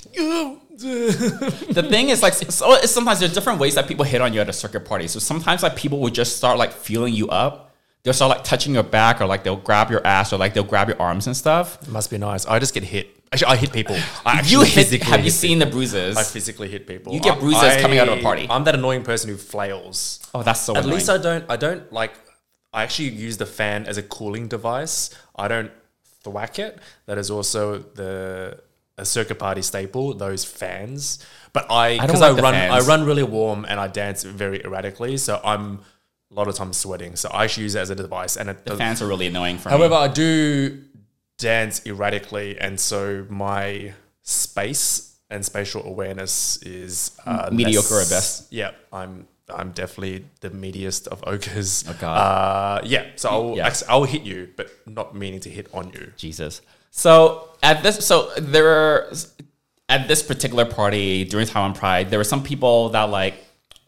the 0.77 1.85
thing 1.89 2.09
is 2.09 2.21
like 2.21 2.33
so 2.33 2.79
sometimes 2.81 3.19
there's 3.19 3.33
different 3.33 3.59
ways 3.59 3.75
that 3.75 3.87
people 3.87 4.05
hit 4.05 4.21
on 4.21 4.33
you 4.33 4.41
at 4.41 4.49
a 4.49 4.53
circuit 4.53 4.85
party. 4.85 5.07
So 5.07 5.19
sometimes 5.19 5.63
like 5.63 5.75
people 5.75 5.99
will 5.99 6.09
just 6.09 6.37
start 6.37 6.57
like 6.57 6.71
feeling 6.71 7.13
you 7.13 7.27
up. 7.29 7.73
They'll 8.03 8.13
start 8.13 8.29
like 8.29 8.43
touching 8.43 8.75
your 8.75 8.83
back 8.83 9.19
or 9.19 9.25
like 9.25 9.43
they'll 9.43 9.55
grab 9.55 9.89
your 9.89 10.05
ass 10.05 10.31
or 10.31 10.37
like 10.37 10.53
they'll 10.53 10.63
grab 10.63 10.87
your 10.89 11.01
arms 11.01 11.25
and 11.27 11.35
stuff. 11.35 11.81
it 11.81 11.89
must 11.89 12.11
be 12.11 12.17
nice. 12.19 12.45
I 12.45 12.59
just 12.59 12.73
get 12.73 12.83
hit. 12.83 13.09
Actually, 13.33 13.47
I 13.47 13.55
hit 13.55 13.73
people. 13.73 13.97
I 14.25 14.41
You 14.45 14.61
hit, 14.61 15.01
have 15.03 15.19
you 15.21 15.25
hit 15.25 15.33
seen 15.33 15.57
the 15.57 15.65
bruises? 15.65 16.15
I 16.15 16.23
physically 16.23 16.69
hit 16.69 16.85
people. 16.85 17.13
You 17.13 17.19
get 17.19 17.37
I- 17.37 17.39
bruises 17.39 17.81
coming 17.81 17.97
out 17.97 18.07
of 18.07 18.19
a 18.19 18.21
party. 18.21 18.45
I'm 18.49 18.63
that 18.65 18.75
annoying 18.75 19.03
person 19.03 19.29
who 19.31 19.37
flails. 19.37 20.19
oh, 20.35 20.43
that's 20.43 20.61
so 20.61 20.73
At 20.75 20.83
annoying. 20.83 20.95
least 20.97 21.09
I 21.09 21.17
don't. 21.17 21.45
I 21.49 21.55
don't 21.55 21.91
like. 21.91 22.13
I 22.71 22.83
actually 22.83 23.09
use 23.09 23.37
the 23.37 23.45
fan 23.47 23.87
as 23.87 23.97
a 23.97 24.03
cooling 24.03 24.47
device. 24.49 25.09
I 25.35 25.47
don't 25.47 25.71
thwack 26.23 26.59
it. 26.59 26.77
That 27.07 27.17
is 27.17 27.31
also 27.31 27.79
the 27.79 28.59
a 28.97 29.05
circuit 29.05 29.39
party 29.39 29.61
staple. 29.61 30.13
Those 30.13 30.45
fans. 30.45 31.25
But 31.53 31.69
I 31.71 31.99
because 31.99 32.21
like 32.21 32.37
I, 32.37 32.41
run. 32.41 32.53
fans. 32.53 32.73
I 32.73 32.87
run 32.87 33.05
really 33.05 33.23
warm 33.23 33.65
and 33.67 33.79
I 33.79 33.87
dance 33.87 34.23
very 34.23 34.63
erratically. 34.63 35.17
So 35.17 35.41
I'm 35.43 35.79
a 36.31 36.33
lot 36.33 36.47
of 36.47 36.55
times 36.55 36.77
sweating. 36.77 37.15
So 37.15 37.29
I 37.29 37.43
actually 37.45 37.63
use 37.63 37.75
it 37.75 37.79
as 37.79 37.89
a 37.89 37.95
device. 37.95 38.35
And 38.37 38.49
it, 38.49 38.65
the 38.65 38.75
fans 38.75 39.01
are 39.01 39.07
really 39.07 39.27
annoying 39.27 39.57
for 39.57 39.69
However, 39.69 39.89
me. 39.89 39.95
However, 39.95 40.11
I 40.11 40.13
do 40.13 40.81
dance 41.37 41.85
erratically, 41.85 42.57
and 42.57 42.79
so 42.79 43.25
my 43.29 43.93
space 44.21 45.17
and 45.29 45.43
spatial 45.43 45.85
awareness 45.85 46.61
is 46.63 47.11
uh, 47.25 47.49
Mediocre 47.51 47.99
at 47.99 48.09
best. 48.09 48.51
Yeah, 48.53 48.71
I'm 48.93 49.27
I'm 49.49 49.71
definitely 49.71 50.25
the 50.41 50.49
meatiest 50.49 51.07
of 51.07 51.23
ogres. 51.27 51.83
Oh, 51.87 51.95
God. 51.99 52.17
Uh, 52.17 52.81
yeah. 52.85 53.05
So 53.15 53.29
I'll, 53.29 53.57
Yeah. 53.57 53.73
I'll 53.87 54.05
hit 54.05 54.23
you, 54.23 54.49
but 54.55 54.71
not 54.87 55.15
meaning 55.15 55.39
to 55.41 55.49
hit 55.49 55.67
on 55.73 55.91
you. 55.93 56.13
Jesus. 56.17 56.61
So 56.97 57.49
at 57.61 57.83
this, 57.83 58.07
so 58.07 58.31
there 58.37 58.69
are 58.69 59.11
at 59.89 60.07
this 60.07 60.23
particular 60.23 60.63
party 60.63 61.25
during 61.25 61.45
Taiwan 61.45 61.73
Pride, 61.73 62.09
there 62.09 62.17
were 62.17 62.23
some 62.23 62.41
people 62.41 62.87
that 62.89 63.09
like 63.09 63.35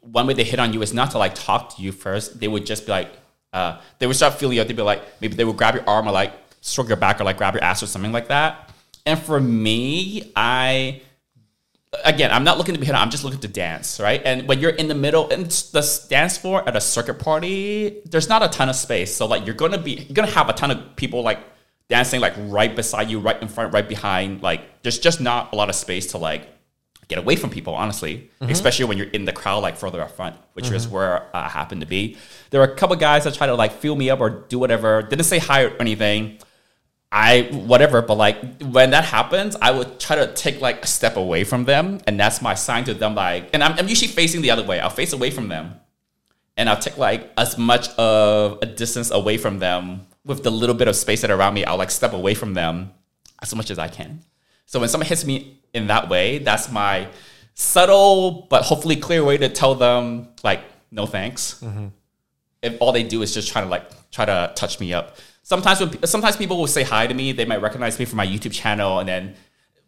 one 0.01 0.27
way 0.27 0.33
they 0.33 0.43
hit 0.43 0.59
on 0.59 0.73
you 0.73 0.81
is 0.81 0.93
not 0.93 1.11
to 1.11 1.17
like 1.17 1.33
talk 1.33 1.77
to 1.77 1.81
you 1.81 1.93
first. 1.93 2.37
They 2.37 2.49
would 2.49 2.65
just 2.65 2.85
be 2.85 2.91
like, 2.91 3.09
uh, 3.53 3.79
they 3.99 4.07
would 4.07 4.17
start 4.17 4.33
feeling 4.33 4.57
you. 4.57 4.63
They'd 4.65 4.75
be 4.75 4.81
like, 4.81 5.01
maybe 5.21 5.35
they 5.35 5.45
would 5.45 5.55
grab 5.55 5.75
your 5.75 5.87
arm 5.87 6.05
or 6.05 6.11
like 6.11 6.33
stroke 6.59 6.89
your 6.89 6.97
back 6.97 7.21
or 7.21 7.23
like 7.23 7.37
grab 7.37 7.53
your 7.53 7.63
ass 7.63 7.81
or 7.81 7.87
something 7.87 8.11
like 8.11 8.27
that. 8.27 8.73
And 9.05 9.17
for 9.17 9.39
me, 9.39 10.33
I 10.35 11.01
again, 12.03 12.29
I'm 12.33 12.43
not 12.43 12.57
looking 12.57 12.73
to 12.73 12.79
be 12.79 12.85
hit 12.85 12.93
on. 12.93 13.01
I'm 13.01 13.09
just 13.09 13.23
looking 13.23 13.39
to 13.39 13.47
dance, 13.47 14.01
right? 14.01 14.21
And 14.25 14.49
when 14.49 14.59
you're 14.59 14.71
in 14.71 14.89
the 14.89 14.95
middle, 14.95 15.29
and 15.29 15.45
the 15.45 16.05
dance 16.09 16.37
floor 16.37 16.67
at 16.67 16.75
a 16.75 16.81
circuit 16.81 17.19
party, 17.19 18.01
there's 18.03 18.27
not 18.27 18.43
a 18.43 18.49
ton 18.49 18.67
of 18.67 18.75
space. 18.75 19.15
So 19.15 19.27
like, 19.27 19.45
you're 19.45 19.55
gonna 19.55 19.77
be, 19.77 19.91
you're 19.91 20.13
gonna 20.13 20.29
have 20.31 20.49
a 20.49 20.53
ton 20.53 20.71
of 20.71 20.97
people 20.97 21.23
like 21.23 21.39
dancing 21.89 22.19
like 22.19 22.33
right 22.37 22.75
beside 22.75 23.09
you, 23.09 23.19
right 23.19 23.41
in 23.41 23.47
front, 23.47 23.73
right 23.73 23.87
behind. 23.87 24.41
Like, 24.41 24.81
there's 24.83 24.99
just 24.99 25.21
not 25.21 25.53
a 25.53 25.55
lot 25.55 25.69
of 25.69 25.75
space 25.75 26.07
to 26.07 26.17
like 26.17 26.47
get 27.07 27.17
away 27.17 27.35
from 27.35 27.49
people, 27.49 27.73
honestly, 27.73 28.29
mm-hmm. 28.41 28.51
especially 28.51 28.85
when 28.85 28.97
you're 28.97 29.07
in 29.07 29.25
the 29.25 29.31
crowd 29.31 29.59
like 29.59 29.77
further 29.77 30.01
up 30.01 30.11
front, 30.11 30.35
which 30.53 30.69
is 30.71 30.85
mm-hmm. 30.85 30.95
where 30.95 31.35
I 31.35 31.47
happened 31.47 31.81
to 31.81 31.87
be. 31.87 32.17
There 32.49 32.59
were 32.59 32.67
a 32.67 32.75
couple 32.75 32.95
guys 32.97 33.23
that 33.23 33.33
try 33.33 33.47
to 33.47 33.55
like 33.55 33.73
feel 33.73 33.95
me 33.95 34.09
up 34.09 34.19
or 34.19 34.29
do 34.29 34.59
whatever. 34.59 35.01
Didn't 35.01 35.25
say 35.25 35.39
hi 35.39 35.63
or 35.63 35.69
anything. 35.79 36.39
I 37.09 37.43
whatever, 37.53 38.01
but 38.01 38.15
like 38.15 38.61
when 38.61 38.89
that 38.89 39.05
happens, 39.05 39.55
I 39.61 39.71
would 39.71 39.97
try 39.97 40.17
to 40.17 40.33
take 40.33 40.59
like 40.59 40.83
a 40.83 40.87
step 40.87 41.15
away 41.15 41.45
from 41.45 41.63
them, 41.63 42.01
and 42.05 42.19
that's 42.19 42.41
my 42.41 42.53
sign 42.53 42.83
to 42.83 42.93
them. 42.93 43.15
Like, 43.15 43.49
and 43.53 43.63
I'm, 43.63 43.79
I'm 43.79 43.87
usually 43.87 44.11
facing 44.11 44.41
the 44.41 44.51
other 44.51 44.63
way. 44.63 44.81
I'll 44.81 44.89
face 44.89 45.13
away 45.13 45.31
from 45.31 45.47
them, 45.47 45.79
and 46.57 46.69
I'll 46.69 46.79
take 46.79 46.97
like 46.97 47.31
as 47.37 47.57
much 47.57 47.87
of 47.91 48.59
a 48.61 48.65
distance 48.65 49.09
away 49.09 49.37
from 49.37 49.59
them 49.59 50.05
with 50.27 50.43
the 50.43 50.51
little 50.51 50.75
bit 50.75 50.87
of 50.87 50.95
space 50.95 51.21
that 51.21 51.31
around 51.31 51.53
me. 51.53 51.65
I'll 51.65 51.77
like 51.77 51.91
step 51.91 52.13
away 52.13 52.33
from 52.33 52.53
them 52.53 52.91
as 53.41 53.53
much 53.55 53.71
as 53.71 53.79
I 53.79 53.87
can. 53.87 54.21
So 54.65 54.79
when 54.79 54.89
someone 54.89 55.07
hits 55.07 55.25
me 55.25 55.61
in 55.73 55.87
that 55.87 56.09
way, 56.09 56.39
that's 56.39 56.71
my 56.71 57.07
subtle 57.59 58.45
but 58.51 58.61
hopefully 58.63 58.95
clear 58.95 59.23
way 59.23 59.35
to 59.35 59.49
tell 59.49 59.73
them 59.73 60.27
like 60.43 60.61
no 60.91 61.07
thanks 61.07 61.59
mm-hmm. 61.59 61.87
if 62.61 62.77
all 62.79 62.91
they 62.91 63.01
do 63.01 63.23
is 63.23 63.33
just 63.33 63.51
try 63.51 63.61
to 63.61 63.67
like 63.67 64.11
try 64.11 64.25
to 64.25 64.51
touch 64.55 64.79
me 64.79 64.93
up. 64.93 65.17
Sometimes 65.41 65.79
when 65.79 66.03
sometimes 66.05 66.35
people 66.35 66.57
will 66.57 66.67
say 66.67 66.83
hi 66.83 67.07
to 67.07 67.13
me, 67.13 67.31
they 67.31 67.45
might 67.45 67.61
recognize 67.61 67.97
me 67.97 68.05
from 68.05 68.17
my 68.17 68.27
YouTube 68.27 68.51
channel, 68.51 68.99
and 68.99 69.09
then 69.09 69.35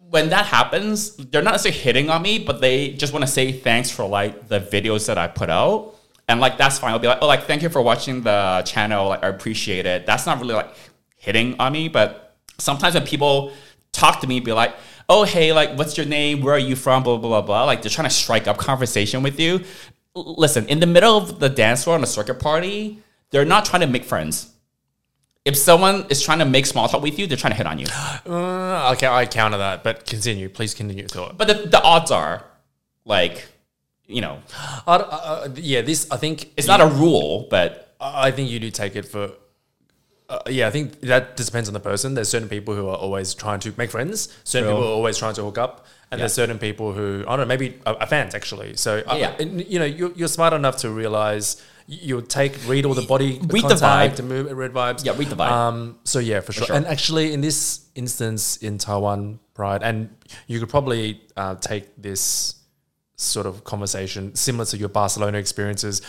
when 0.09 0.29
that 0.29 0.45
happens, 0.45 1.15
they're 1.17 1.43
not 1.43 1.51
necessarily 1.51 1.79
hitting 1.79 2.09
on 2.09 2.21
me, 2.21 2.39
but 2.39 2.61
they 2.61 2.93
just 2.93 3.13
want 3.13 3.23
to 3.23 3.31
say 3.31 3.51
thanks 3.51 3.91
for 3.91 4.05
like 4.05 4.47
the 4.47 4.59
videos 4.59 5.05
that 5.07 5.17
I 5.17 5.27
put 5.27 5.49
out, 5.49 5.95
and 6.29 6.39
like 6.39 6.57
that's 6.57 6.79
fine. 6.79 6.91
I'll 6.93 6.99
be 6.99 7.07
like, 7.07 7.17
oh, 7.21 7.27
like 7.27 7.43
thank 7.43 7.61
you 7.61 7.69
for 7.69 7.81
watching 7.81 8.21
the 8.21 8.63
channel, 8.65 9.09
like 9.09 9.23
I 9.23 9.27
appreciate 9.27 9.85
it. 9.85 10.05
That's 10.05 10.25
not 10.25 10.39
really 10.39 10.53
like 10.53 10.73
hitting 11.17 11.55
on 11.59 11.73
me, 11.73 11.89
but 11.89 12.37
sometimes 12.57 12.93
when 12.93 13.05
people 13.05 13.51
talk 13.91 14.21
to 14.21 14.27
me, 14.27 14.39
be 14.39 14.53
like, 14.53 14.73
oh 15.09 15.23
hey, 15.23 15.51
like 15.51 15.77
what's 15.77 15.97
your 15.97 16.05
name? 16.05 16.41
Where 16.41 16.53
are 16.53 16.59
you 16.59 16.75
from? 16.77 17.03
Blah 17.03 17.17
blah 17.17 17.29
blah 17.29 17.41
blah. 17.41 17.65
Like 17.65 17.81
they're 17.81 17.89
trying 17.89 18.07
to 18.07 18.13
strike 18.13 18.47
up 18.47 18.57
conversation 18.57 19.23
with 19.23 19.39
you. 19.39 19.63
L- 20.15 20.35
Listen, 20.37 20.67
in 20.67 20.79
the 20.79 20.87
middle 20.87 21.17
of 21.17 21.39
the 21.39 21.49
dance 21.49 21.83
floor 21.83 21.95
on 21.97 22.03
a 22.03 22.07
circuit 22.07 22.39
party, 22.39 22.99
they're 23.31 23.45
not 23.45 23.65
trying 23.65 23.81
to 23.81 23.87
make 23.87 24.05
friends. 24.05 24.53
If 25.45 25.57
someone 25.57 26.05
is 26.09 26.21
trying 26.21 26.39
to 26.39 26.45
make 26.45 26.67
small 26.67 26.87
talk 26.87 27.01
with 27.01 27.17
you, 27.17 27.25
they're 27.25 27.37
trying 27.37 27.53
to 27.53 27.57
hit 27.57 27.65
on 27.65 27.79
you. 27.79 27.87
Uh, 28.29 28.91
okay, 28.93 29.07
I 29.07 29.25
counter 29.25 29.57
that, 29.57 29.83
but 29.83 30.05
continue. 30.05 30.47
Please 30.49 30.75
continue 30.75 31.01
your 31.01 31.09
thought. 31.09 31.37
But 31.37 31.47
the, 31.47 31.53
the 31.69 31.81
odds 31.81 32.11
are, 32.11 32.43
like, 33.05 33.47
you 34.09 34.21
know, 34.21 34.39
Uh, 34.87 34.91
uh, 34.91 35.49
yeah, 35.55 35.81
this 35.81 36.07
I 36.11 36.17
think 36.17 36.51
it's 36.57 36.67
not 36.67 36.81
a 36.81 36.87
rule, 36.87 37.47
but 37.49 37.95
I 38.01 38.31
think 38.31 38.49
you 38.49 38.59
do 38.59 38.69
take 38.71 38.95
it 38.95 39.05
for. 39.05 39.31
Uh, 40.29 40.37
yeah, 40.47 40.67
I 40.67 40.71
think 40.71 40.99
that 41.01 41.37
just 41.37 41.49
depends 41.49 41.67
on 41.69 41.73
the 41.73 41.79
person. 41.79 42.13
There's 42.13 42.29
certain 42.29 42.49
people 42.49 42.75
who 42.75 42.87
are 42.87 42.95
always 42.97 43.33
trying 43.33 43.59
to 43.61 43.73
make 43.77 43.89
friends. 43.89 44.29
Certain 44.43 44.67
True. 44.67 44.75
people 44.77 44.87
are 44.87 44.93
always 44.93 45.17
trying 45.17 45.33
to 45.35 45.43
hook 45.43 45.57
up, 45.57 45.87
and 46.11 46.21
there's 46.21 46.33
certain 46.33 46.59
people 46.59 46.93
who 46.93 47.23
I 47.27 47.31
don't 47.35 47.39
know, 47.39 47.45
maybe 47.55 47.79
are, 47.85 47.97
are 47.99 48.07
fans 48.07 48.35
actually. 48.35 48.75
So 48.77 49.01
I- 49.07 49.17
Yeah. 49.17 49.35
and, 49.41 49.65
you 49.65 49.79
know, 49.79 49.85
you're, 49.85 50.11
you're 50.13 50.27
smart 50.27 50.53
enough 50.53 50.77
to 50.77 50.91
realize 50.91 51.47
you'll 51.87 52.21
take 52.21 52.53
read 52.67 52.85
all 52.85 52.93
the 52.93 53.01
body 53.13 53.39
Read 53.41 53.63
the 53.63 53.69
contact 53.69 54.15
vibe. 54.15 54.19
and 54.19 54.29
move 54.29 54.51
read 54.55 54.71
vibes. 54.73 55.03
Yeah, 55.03 55.15
read 55.17 55.29
the 55.29 55.35
vibe. 55.35 55.51
Um, 55.51 55.97
so 56.03 56.19
yeah, 56.19 56.41
for 56.41 56.51
sure. 56.53 56.67
sure. 56.67 56.75
And 56.75 56.85
actually, 56.85 57.33
in 57.33 57.41
this 57.41 57.87
instance 57.95 58.57
in 58.57 58.77
Taiwan 58.77 59.39
Pride, 59.55 59.81
and 59.81 60.09
you 60.45 60.59
could 60.59 60.69
probably 60.69 61.21
uh, 61.35 61.55
take 61.55 61.85
this 61.97 62.53
sort 63.19 63.45
of 63.45 63.63
conversation 63.63 64.33
similar 64.35 64.65
to 64.65 64.77
your 64.77 64.89
Barcelona 64.89 65.37
experiences, 65.37 66.01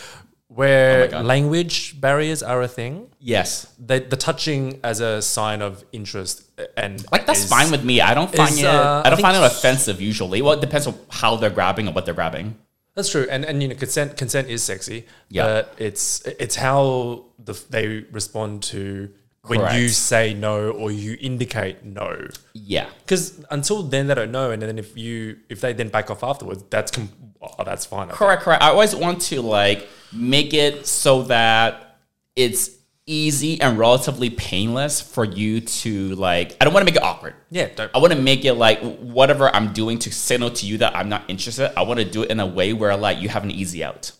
where 0.47 1.09
Oh 1.13 1.21
language 1.21 1.99
barriers 2.01 2.41
are 2.43 2.61
a 2.61 2.67
thing. 2.67 3.07
yes, 3.19 3.67
The, 3.79 3.99
the 3.99 4.17
touching 4.17 4.79
as 4.83 4.99
a 4.99 5.21
sign 5.21 5.61
of 5.61 5.83
interest 5.91 6.43
and 6.75 6.93
like 7.11 7.25
that's 7.25 7.43
is- 7.43 7.49
fine 7.49 7.71
with 7.71 7.83
me. 7.83 8.01
I 8.01 8.13
don't 8.13 8.33
find 8.33 8.51
is, 8.51 8.59
it. 8.59 8.65
uh, 8.65 9.01
I 9.03 9.07
I 9.07 9.09
don't 9.09 9.21
find 9.21 9.35
it 9.37 9.43
offensive 9.43 10.01
usually. 10.01 10.41
Well, 10.41 10.53
it 10.53 10.61
depends 10.61 10.87
on 10.87 10.95
how 11.09 11.35
they're 11.37 11.49
grabbing 11.59 11.87
and 11.87 11.95
what 11.95 12.05
they're 12.05 12.13
grabbing. 12.21 12.57
That's 12.95 13.09
true, 13.09 13.25
and 13.29 13.45
and 13.45 13.61
you 13.63 13.69
know 13.69 13.75
consent 13.75 14.17
consent 14.17 14.49
is 14.49 14.61
sexy. 14.63 15.05
Yeah. 15.29 15.43
but 15.45 15.75
it's 15.77 16.21
it's 16.25 16.55
how 16.57 17.25
the, 17.47 17.53
they 17.69 17.87
respond 18.11 18.63
to 18.63 19.09
when 19.47 19.75
you 19.75 19.89
say 19.89 20.33
no 20.33 20.71
or 20.71 20.91
you 20.91 21.17
indicate 21.19 21.83
no. 21.83 22.27
Yeah, 22.53 22.87
Because 22.99 23.43
until 23.49 23.83
then 23.83 24.07
they 24.07 24.15
don't 24.15 24.31
know, 24.31 24.51
and 24.51 24.61
then 24.61 24.77
if 24.77 24.97
you 24.97 25.37
if 25.49 25.61
they 25.61 25.73
then 25.73 25.89
back 25.89 26.11
off 26.11 26.23
afterwards, 26.23 26.63
that's 26.69 26.91
com- 26.91 27.09
oh, 27.41 27.63
that's 27.63 27.85
fine. 27.85 28.03
I 28.03 28.05
think. 28.07 28.17
correct, 28.17 28.43
correct. 28.43 28.63
I 28.63 28.69
always 28.69 28.95
want 28.95 29.21
to 29.23 29.41
like 29.41 29.87
make 30.13 30.53
it 30.53 30.85
so 30.85 31.23
that 31.23 31.97
it's 32.35 32.71
easy 33.07 33.59
and 33.59 33.77
relatively 33.77 34.29
painless 34.29 35.01
for 35.01 35.25
you 35.25 35.59
to 35.61 36.15
like. 36.15 36.55
I 36.61 36.65
don't 36.65 36.73
want 36.73 36.87
to 36.87 36.91
make 36.91 37.01
it 37.01 37.03
awkward. 37.03 37.33
Yeah, 37.49 37.69
don't, 37.75 37.91
I 37.95 37.97
want 37.97 38.13
to 38.13 38.19
make 38.19 38.45
it 38.45 38.53
like 38.53 38.79
whatever 38.99 39.53
I'm 39.53 39.73
doing 39.73 39.97
to 39.99 40.11
signal 40.11 40.51
to 40.51 40.65
you 40.67 40.77
that 40.79 40.95
I'm 40.95 41.09
not 41.09 41.23
interested. 41.27 41.73
I 41.77 41.81
want 41.81 41.99
to 41.99 42.05
do 42.05 42.23
it 42.23 42.29
in 42.29 42.39
a 42.39 42.45
way 42.45 42.73
where 42.73 42.95
like 42.95 43.19
you 43.19 43.29
have 43.29 43.43
an 43.43 43.51
easy 43.51 43.83
out. 43.83 44.11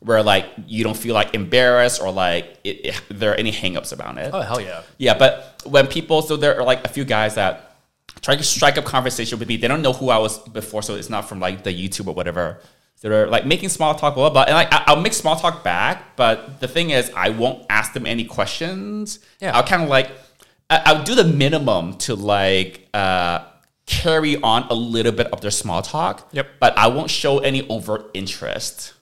Where 0.00 0.22
like 0.22 0.46
you 0.66 0.84
don't 0.84 0.96
feel 0.96 1.14
like 1.14 1.34
embarrassed 1.34 2.00
or 2.00 2.10
like 2.12 2.58
it, 2.64 2.86
it, 2.86 3.02
there 3.10 3.32
are 3.32 3.34
any 3.34 3.50
hangups 3.52 3.92
about 3.92 4.16
it. 4.18 4.30
Oh 4.32 4.40
hell 4.40 4.60
yeah. 4.60 4.82
Yeah, 4.98 5.18
but 5.18 5.60
when 5.64 5.86
people, 5.86 6.22
so 6.22 6.36
there 6.36 6.56
are 6.58 6.64
like 6.64 6.84
a 6.84 6.88
few 6.88 7.04
guys 7.04 7.34
that 7.34 7.76
try 8.22 8.36
to 8.36 8.42
strike 8.42 8.78
up 8.78 8.84
conversation 8.84 9.38
with 9.38 9.48
me. 9.48 9.56
They 9.56 9.68
don't 9.68 9.82
know 9.82 9.92
who 9.92 10.10
I 10.10 10.18
was 10.18 10.38
before, 10.38 10.82
so 10.82 10.94
it's 10.94 11.10
not 11.10 11.28
from 11.28 11.40
like 11.40 11.64
the 11.64 11.72
YouTube 11.72 12.06
or 12.06 12.14
whatever. 12.14 12.60
So 12.96 13.08
they're 13.08 13.28
like 13.28 13.46
making 13.46 13.68
small 13.68 13.94
talk, 13.94 14.14
blah, 14.14 14.28
blah, 14.28 14.30
blah. 14.30 14.42
And 14.44 14.54
like 14.54 14.72
I- 14.72 14.84
I'll 14.88 15.00
make 15.00 15.12
small 15.12 15.36
talk 15.36 15.62
back, 15.62 16.16
but 16.16 16.60
the 16.60 16.66
thing 16.68 16.90
is, 16.90 17.10
I 17.14 17.28
won't 17.30 17.64
ask 17.70 17.92
them 17.92 18.06
any 18.06 18.24
questions. 18.24 19.20
Yeah. 19.40 19.56
I'll 19.56 19.62
kind 19.62 19.82
of 19.82 19.88
like, 19.88 20.10
I- 20.70 20.82
I'll 20.86 21.04
do 21.04 21.14
the 21.14 21.22
minimum 21.24 21.96
to 21.98 22.14
like 22.16 22.88
uh, 22.94 23.44
carry 23.86 24.36
on 24.42 24.64
a 24.68 24.74
little 24.74 25.12
bit 25.12 25.28
of 25.28 25.40
their 25.40 25.52
small 25.52 25.80
talk. 25.82 26.28
Yep. 26.32 26.46
But 26.60 26.76
I 26.76 26.88
won't 26.88 27.10
show 27.10 27.38
any 27.38 27.68
overt 27.68 28.10
interest. 28.14 28.94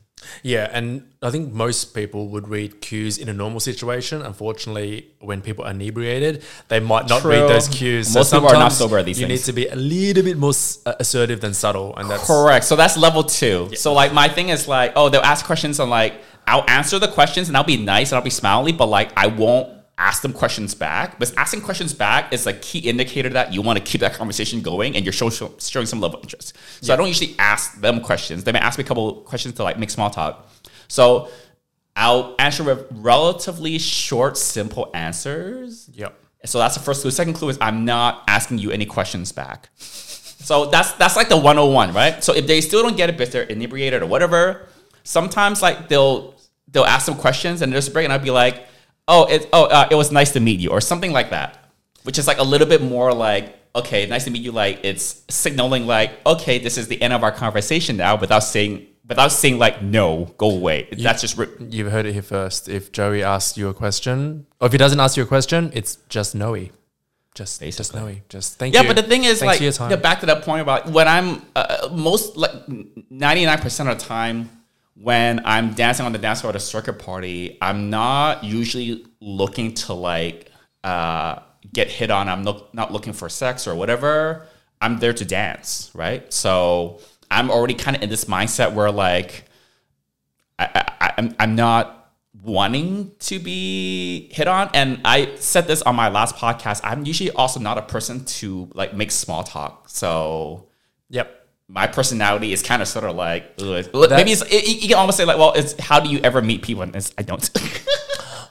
Yeah, 0.42 0.68
and 0.72 1.06
I 1.22 1.30
think 1.30 1.52
most 1.52 1.94
people 1.94 2.28
would 2.28 2.48
read 2.48 2.80
cues 2.80 3.18
in 3.18 3.28
a 3.28 3.32
normal 3.32 3.60
situation. 3.60 4.22
Unfortunately, 4.22 5.08
when 5.20 5.42
people 5.42 5.64
are 5.64 5.70
inebriated, 5.70 6.42
they 6.68 6.80
might 6.80 7.08
not 7.08 7.24
read 7.24 7.48
those 7.48 7.68
cues. 7.68 8.14
Most 8.14 8.32
people 8.32 8.48
are 8.48 8.54
not 8.54 8.72
sober 8.72 8.98
at 8.98 9.04
these 9.04 9.20
You 9.20 9.26
things. 9.26 9.40
need 9.40 9.44
to 9.46 9.52
be 9.52 9.66
a 9.68 9.76
little 9.76 10.22
bit 10.22 10.36
more 10.38 10.52
uh, 10.86 10.94
assertive 11.00 11.40
than 11.40 11.52
subtle, 11.54 11.94
and 11.96 12.10
that's 12.10 12.26
Correct. 12.26 12.64
So 12.64 12.76
that's 12.76 12.96
level 12.96 13.24
two. 13.24 13.70
So 13.76 13.92
like 13.92 14.12
my 14.12 14.28
thing 14.28 14.48
is 14.48 14.66
like, 14.68 14.92
oh, 14.96 15.08
they'll 15.08 15.20
ask 15.22 15.44
questions 15.44 15.80
and 15.80 15.90
like 15.90 16.14
I'll 16.46 16.64
answer 16.68 16.98
the 16.98 17.08
questions 17.08 17.48
and 17.48 17.56
I'll 17.56 17.64
be 17.64 17.76
nice 17.76 18.12
and 18.12 18.16
I'll 18.16 18.24
be 18.24 18.30
smiley, 18.30 18.72
but 18.72 18.86
like 18.86 19.10
I 19.16 19.26
won't 19.26 19.72
ask 19.98 20.22
them 20.22 20.32
questions 20.32 20.74
back. 20.74 21.18
But 21.18 21.32
asking 21.36 21.62
questions 21.62 21.94
back 21.94 22.32
is 22.32 22.46
a 22.46 22.52
key 22.52 22.80
indicator 22.80 23.30
that 23.30 23.52
you 23.54 23.62
want 23.62 23.78
to 23.78 23.84
keep 23.84 24.00
that 24.02 24.14
conversation 24.14 24.60
going 24.60 24.94
and 24.94 25.04
you're 25.04 25.12
show, 25.12 25.30
show- 25.30 25.54
showing 25.58 25.86
some 25.86 26.00
level 26.00 26.18
of 26.18 26.24
interest. 26.24 26.54
So 26.82 26.92
I 26.92 26.96
don't 26.96 27.08
usually 27.08 27.34
ask 27.38 27.80
them 27.80 28.00
questions. 28.00 28.44
They 28.44 28.52
may 28.52 28.58
ask 28.58 28.78
me 28.78 28.84
a 28.84 28.86
couple 28.86 29.14
questions 29.22 29.54
to 29.54 29.62
like 29.62 29.78
make 29.78 29.90
small 29.90 30.10
talk. 30.10 30.48
So 30.88 31.28
I'll 31.94 32.34
answer 32.38 32.62
with 32.62 32.86
relatively 32.90 33.78
short, 33.78 34.36
simple 34.36 34.90
answers. 34.92 35.88
Yep. 35.94 36.14
So 36.44 36.58
that's 36.58 36.74
the 36.74 36.82
first 36.82 37.02
clue. 37.02 37.10
Second 37.10 37.34
clue 37.34 37.48
is 37.48 37.58
I'm 37.60 37.84
not 37.84 38.22
asking 38.28 38.58
you 38.58 38.70
any 38.70 38.84
questions 38.84 39.32
back. 39.32 39.70
So 39.76 40.66
that's 40.66 40.92
that's 40.92 41.16
like 41.16 41.28
the 41.28 41.36
101, 41.36 41.92
right? 41.94 42.22
So 42.22 42.34
if 42.34 42.46
they 42.46 42.60
still 42.60 42.82
don't 42.82 42.96
get 42.96 43.08
it 43.08 43.20
if 43.20 43.32
they're 43.32 43.42
inebriated 43.44 44.02
or 44.02 44.06
whatever, 44.06 44.68
sometimes 45.02 45.62
like 45.62 45.88
they'll 45.88 46.34
they'll 46.68 46.84
ask 46.84 47.06
some 47.06 47.16
questions 47.16 47.62
and 47.62 47.72
there's 47.72 47.88
a 47.88 47.90
break 47.90 48.04
and 48.04 48.12
I'll 48.12 48.18
be 48.18 48.30
like, 48.30 48.66
oh, 49.08 49.24
it 49.24 49.48
oh 49.52 49.64
uh, 49.64 49.88
it 49.90 49.94
was 49.94 50.12
nice 50.12 50.32
to 50.32 50.40
meet 50.40 50.60
you 50.60 50.70
or 50.70 50.80
something 50.80 51.12
like 51.12 51.30
that, 51.30 51.58
which 52.04 52.18
is 52.18 52.26
like 52.26 52.38
a 52.38 52.42
little 52.44 52.66
bit 52.66 52.82
more 52.82 53.12
like 53.12 53.56
okay, 53.74 54.06
nice 54.06 54.24
to 54.24 54.30
meet 54.30 54.42
you. 54.42 54.52
Like 54.52 54.80
it's 54.84 55.22
signaling 55.28 55.86
like 55.86 56.12
okay, 56.26 56.58
this 56.58 56.78
is 56.78 56.88
the 56.88 57.00
end 57.00 57.12
of 57.12 57.22
our 57.22 57.32
conversation 57.32 57.96
now 57.96 58.16
without 58.16 58.40
saying 58.40 58.86
without 59.08 59.32
saying 59.32 59.58
like 59.58 59.82
no, 59.82 60.34
go 60.38 60.50
away. 60.50 60.88
That's 60.92 61.20
just 61.20 61.38
You've 61.60 61.92
heard 61.92 62.06
it 62.06 62.12
here 62.12 62.22
first. 62.22 62.68
If 62.68 62.92
Joey 62.92 63.22
asks 63.22 63.56
you 63.56 63.68
a 63.68 63.74
question, 63.74 64.46
or 64.60 64.66
if 64.66 64.72
he 64.72 64.78
doesn't 64.78 65.00
ask 65.00 65.16
you 65.16 65.22
a 65.22 65.26
question, 65.26 65.70
it's 65.74 65.96
just 66.08 66.36
noey. 66.36 66.70
Just, 67.34 67.60
just 67.60 67.92
noey. 67.92 68.22
Just 68.30 68.58
thank 68.58 68.72
Yeah, 68.72 68.80
you. 68.80 68.88
Yeah, 68.88 68.94
but 68.94 69.02
the 69.02 69.06
thing 69.06 69.24
is, 69.24 69.40
Thanks 69.40 69.78
like, 69.78 69.90
yeah, 69.90 69.96
back 69.96 70.20
to 70.20 70.26
that 70.26 70.42
point 70.42 70.62
about 70.62 70.88
when 70.90 71.06
I'm 71.06 71.42
uh, 71.54 71.90
most 71.92 72.34
like 72.34 72.50
ninety 73.10 73.44
nine 73.44 73.58
percent 73.58 73.90
of 73.90 73.98
the 73.98 74.04
time 74.04 74.48
when 75.00 75.42
I'm 75.44 75.74
dancing 75.74 76.06
on 76.06 76.12
the 76.12 76.18
dance 76.18 76.40
floor 76.40 76.50
at 76.50 76.56
a 76.56 76.60
circuit 76.60 76.94
party, 76.94 77.58
I'm 77.60 77.90
not 77.90 78.44
usually 78.44 79.04
looking 79.20 79.74
to 79.74 79.92
like 79.92 80.50
uh, 80.82 81.40
get 81.72 81.88
hit 81.88 82.10
on. 82.10 82.28
I'm 82.28 82.42
not 82.42 82.74
not 82.74 82.92
looking 82.92 83.12
for 83.12 83.28
sex 83.28 83.66
or 83.66 83.74
whatever. 83.74 84.46
I'm 84.80 84.98
there 84.98 85.12
to 85.12 85.24
dance, 85.24 85.90
right? 85.94 86.30
So 86.32 87.00
I'm 87.30 87.50
already 87.50 87.74
kind 87.74 87.96
of 87.96 88.02
in 88.02 88.10
this 88.10 88.26
mindset 88.26 88.74
where 88.74 88.90
like 88.90 89.44
I, 90.58 90.84
I, 91.00 91.12
I'm 91.18 91.36
I'm 91.38 91.54
not 91.56 92.12
wanting 92.42 93.12
to 93.18 93.38
be 93.38 94.30
hit 94.32 94.48
on. 94.48 94.70
And 94.72 95.00
I 95.04 95.34
said 95.36 95.66
this 95.66 95.82
on 95.82 95.96
my 95.96 96.08
last 96.08 96.36
podcast. 96.36 96.80
I'm 96.84 97.04
usually 97.04 97.30
also 97.32 97.60
not 97.60 97.76
a 97.76 97.82
person 97.82 98.24
to 98.24 98.70
like 98.74 98.94
make 98.94 99.10
small 99.10 99.42
talk. 99.42 99.88
So 99.88 100.68
Yep. 101.08 101.45
My 101.68 101.86
personality 101.86 102.52
is 102.52 102.62
kind 102.62 102.80
of 102.80 102.88
sort 102.88 103.04
of 103.04 103.16
like 103.16 103.54
ugh. 103.60 103.86
maybe 104.10 104.32
it's, 104.32 104.42
it, 104.42 104.82
you 104.82 104.88
can 104.88 104.98
almost 104.98 105.16
say 105.16 105.24
like, 105.24 105.38
well, 105.38 105.52
it's 105.54 105.78
how 105.80 105.98
do 106.00 106.08
you 106.08 106.20
ever 106.20 106.40
meet 106.40 106.62
people? 106.62 106.82
And 106.82 106.94
it's, 106.94 107.12
I 107.18 107.22
don't. 107.22 107.50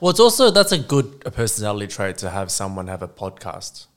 Well, 0.02 0.10
it's 0.10 0.20
also 0.20 0.52
that's 0.52 0.72
a 0.72 0.78
good 0.78 1.22
personality 1.34 1.88
trait 1.88 2.18
to 2.20 2.30
have 2.30 2.52
someone 2.52 2.88
have 2.88 3.02
a 3.02 3.08
podcast. 3.08 3.88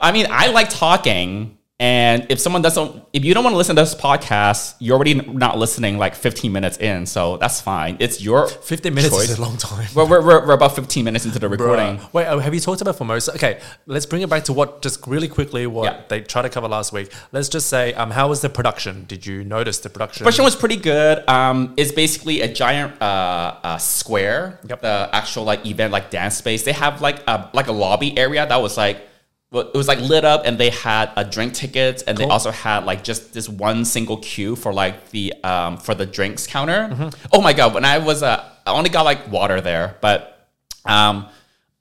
I 0.00 0.12
mean, 0.12 0.26
I 0.30 0.48
like 0.48 0.70
talking. 0.70 1.58
And 1.80 2.26
if 2.28 2.38
someone 2.38 2.62
doesn't, 2.62 3.02
if 3.12 3.24
you 3.24 3.34
don't 3.34 3.42
want 3.42 3.54
to 3.54 3.58
listen 3.58 3.74
to 3.74 3.82
this 3.82 3.96
podcast, 3.96 4.76
you're 4.78 4.94
already 4.94 5.14
not 5.14 5.58
listening 5.58 5.98
like 5.98 6.14
15 6.14 6.52
minutes 6.52 6.76
in. 6.78 7.04
So 7.04 7.36
that's 7.36 7.60
fine. 7.60 7.96
It's 7.98 8.22
your 8.22 8.46
15 8.46 8.94
minutes 8.94 9.12
choice. 9.12 9.30
is 9.30 9.38
a 9.38 9.42
long 9.42 9.56
time. 9.56 9.88
We're, 9.92 10.06
we're, 10.08 10.24
we're, 10.24 10.46
we're 10.46 10.54
about 10.54 10.76
15 10.76 11.04
minutes 11.04 11.24
into 11.24 11.40
the 11.40 11.48
recording. 11.48 11.98
Bruh. 11.98 12.12
Wait, 12.12 12.26
oh, 12.28 12.38
have 12.38 12.54
you 12.54 12.60
talked 12.60 12.80
about 12.80 12.94
Formosa? 12.94 13.34
Okay, 13.34 13.60
let's 13.86 14.06
bring 14.06 14.22
it 14.22 14.30
back 14.30 14.44
to 14.44 14.52
what 14.52 14.82
just 14.82 15.04
really 15.08 15.26
quickly 15.26 15.66
what 15.66 15.84
Yeah. 15.92 16.02
they 16.08 16.20
tried 16.20 16.42
to 16.42 16.48
cover 16.48 16.68
last 16.68 16.92
week. 16.92 17.12
Let's 17.32 17.48
just 17.48 17.68
say, 17.68 17.92
um, 17.94 18.12
how 18.12 18.28
was 18.28 18.40
the 18.40 18.48
production? 18.50 19.04
Did 19.08 19.26
you 19.26 19.42
notice 19.42 19.80
the 19.80 19.90
production? 19.90 20.22
Production 20.22 20.44
was 20.44 20.54
pretty 20.54 20.76
good. 20.76 21.28
Um, 21.28 21.74
it's 21.76 21.90
basically 21.90 22.42
a 22.42 22.52
giant 22.52 23.02
uh, 23.02 23.56
uh, 23.64 23.78
square. 23.78 24.60
Yep. 24.68 24.80
The 24.80 25.08
actual 25.12 25.42
like 25.42 25.66
event 25.66 25.92
like 25.92 26.10
dance 26.10 26.36
space. 26.36 26.62
They 26.62 26.72
have 26.72 27.00
like 27.02 27.24
a 27.26 27.50
like 27.52 27.66
a 27.66 27.72
lobby 27.72 28.16
area 28.16 28.46
that 28.46 28.62
was 28.62 28.76
like 28.76 29.08
well, 29.54 29.68
it 29.68 29.76
was 29.76 29.86
like 29.86 30.00
lit 30.00 30.24
up, 30.24 30.42
and 30.44 30.58
they 30.58 30.70
had 30.70 31.12
a 31.16 31.24
drink 31.24 31.54
tickets, 31.54 32.02
and 32.02 32.18
they 32.18 32.24
also 32.24 32.50
had 32.50 32.84
like 32.84 33.04
just 33.04 33.32
this 33.32 33.48
one 33.48 33.84
single 33.84 34.16
queue 34.16 34.56
for 34.56 34.72
like 34.72 35.10
the 35.10 35.32
um 35.44 35.76
for 35.76 35.94
the 35.94 36.04
drinks 36.04 36.44
counter. 36.48 36.88
Mm-hmm. 36.88 37.28
Oh 37.32 37.40
my 37.40 37.52
god! 37.52 37.72
When 37.72 37.84
I 37.84 37.98
was 37.98 38.24
uh, 38.24 38.50
I 38.66 38.72
only 38.72 38.90
got 38.90 39.04
like 39.04 39.30
water 39.30 39.60
there, 39.60 39.96
but 40.00 40.50
um 40.84 41.28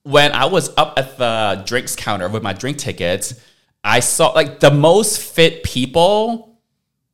when 0.04 0.34
I 0.34 0.46
was 0.46 0.70
up 0.78 1.00
at 1.00 1.18
the 1.18 1.64
drinks 1.66 1.96
counter 1.96 2.30
with 2.30 2.44
my 2.44 2.54
drink 2.54 2.78
tickets, 2.78 3.42
I 3.84 4.02
saw 4.02 4.30
like 4.30 4.60
the 4.60 4.72
most 4.72 5.20
fit 5.20 5.64
people 5.64 6.60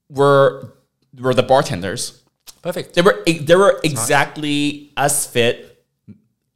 were 0.09 0.73
were 1.17 1.33
the 1.33 1.43
bartenders. 1.43 2.21
Perfect. 2.61 2.95
They 2.95 3.01
were 3.01 3.23
they 3.25 3.55
were 3.55 3.79
exactly 3.85 4.91
as 4.97 5.25
fit, 5.25 5.85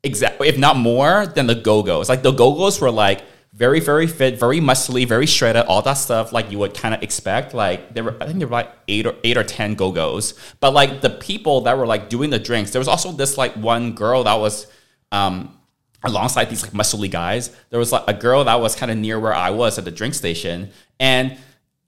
exactly 0.03 0.49
if 0.49 0.57
not 0.57 0.75
more 0.75 1.25
than 1.25 1.47
the 1.47 1.55
Go 1.55 1.83
Go's. 1.83 2.09
Like 2.09 2.21
the 2.21 2.31
Go 2.31 2.53
Go's 2.53 2.81
were 2.81 2.91
like 2.91 3.23
very 3.53 3.79
very 3.79 4.07
fit, 4.07 4.39
very 4.39 4.59
muscly, 4.59 5.07
very 5.07 5.25
shredded, 5.27 5.65
all 5.67 5.81
that 5.83 5.93
stuff 5.93 6.33
like 6.33 6.51
you 6.51 6.57
would 6.59 6.73
kind 6.73 6.93
of 6.95 7.03
expect. 7.03 7.53
Like 7.53 7.93
there 7.93 8.03
were 8.03 8.17
I 8.21 8.25
think 8.25 8.39
there 8.39 8.47
were 8.47 8.53
like 8.53 8.71
eight 8.87 9.05
or 9.05 9.15
eight 9.23 9.37
or 9.37 9.43
ten 9.43 9.75
Go 9.75 9.91
Go's, 9.91 10.33
but 10.59 10.73
like 10.73 11.01
the 11.01 11.09
people 11.09 11.61
that 11.61 11.77
were 11.77 11.85
like 11.85 12.09
doing 12.09 12.29
the 12.31 12.39
drinks, 12.39 12.71
there 12.71 12.79
was 12.79 12.87
also 12.87 13.11
this 13.11 13.37
like 13.37 13.53
one 13.53 13.93
girl 13.93 14.23
that 14.23 14.35
was. 14.39 14.67
um 15.11 15.57
alongside 16.05 16.49
these 16.49 16.61
like 16.61 16.73
muscly 16.73 17.09
guys 17.09 17.49
there 17.69 17.79
was 17.79 17.93
like 17.93 18.03
a 18.09 18.13
girl 18.13 18.43
that 18.43 18.59
was 18.59 18.75
kind 18.75 18.91
of 18.91 18.97
near 18.97 19.17
where 19.17 19.33
i 19.33 19.49
was 19.49 19.77
at 19.77 19.85
the 19.85 19.91
drink 19.91 20.13
station 20.13 20.69
and 20.99 21.37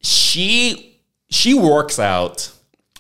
she 0.02 1.02
she 1.30 1.54
works 1.54 2.00
out 2.00 2.50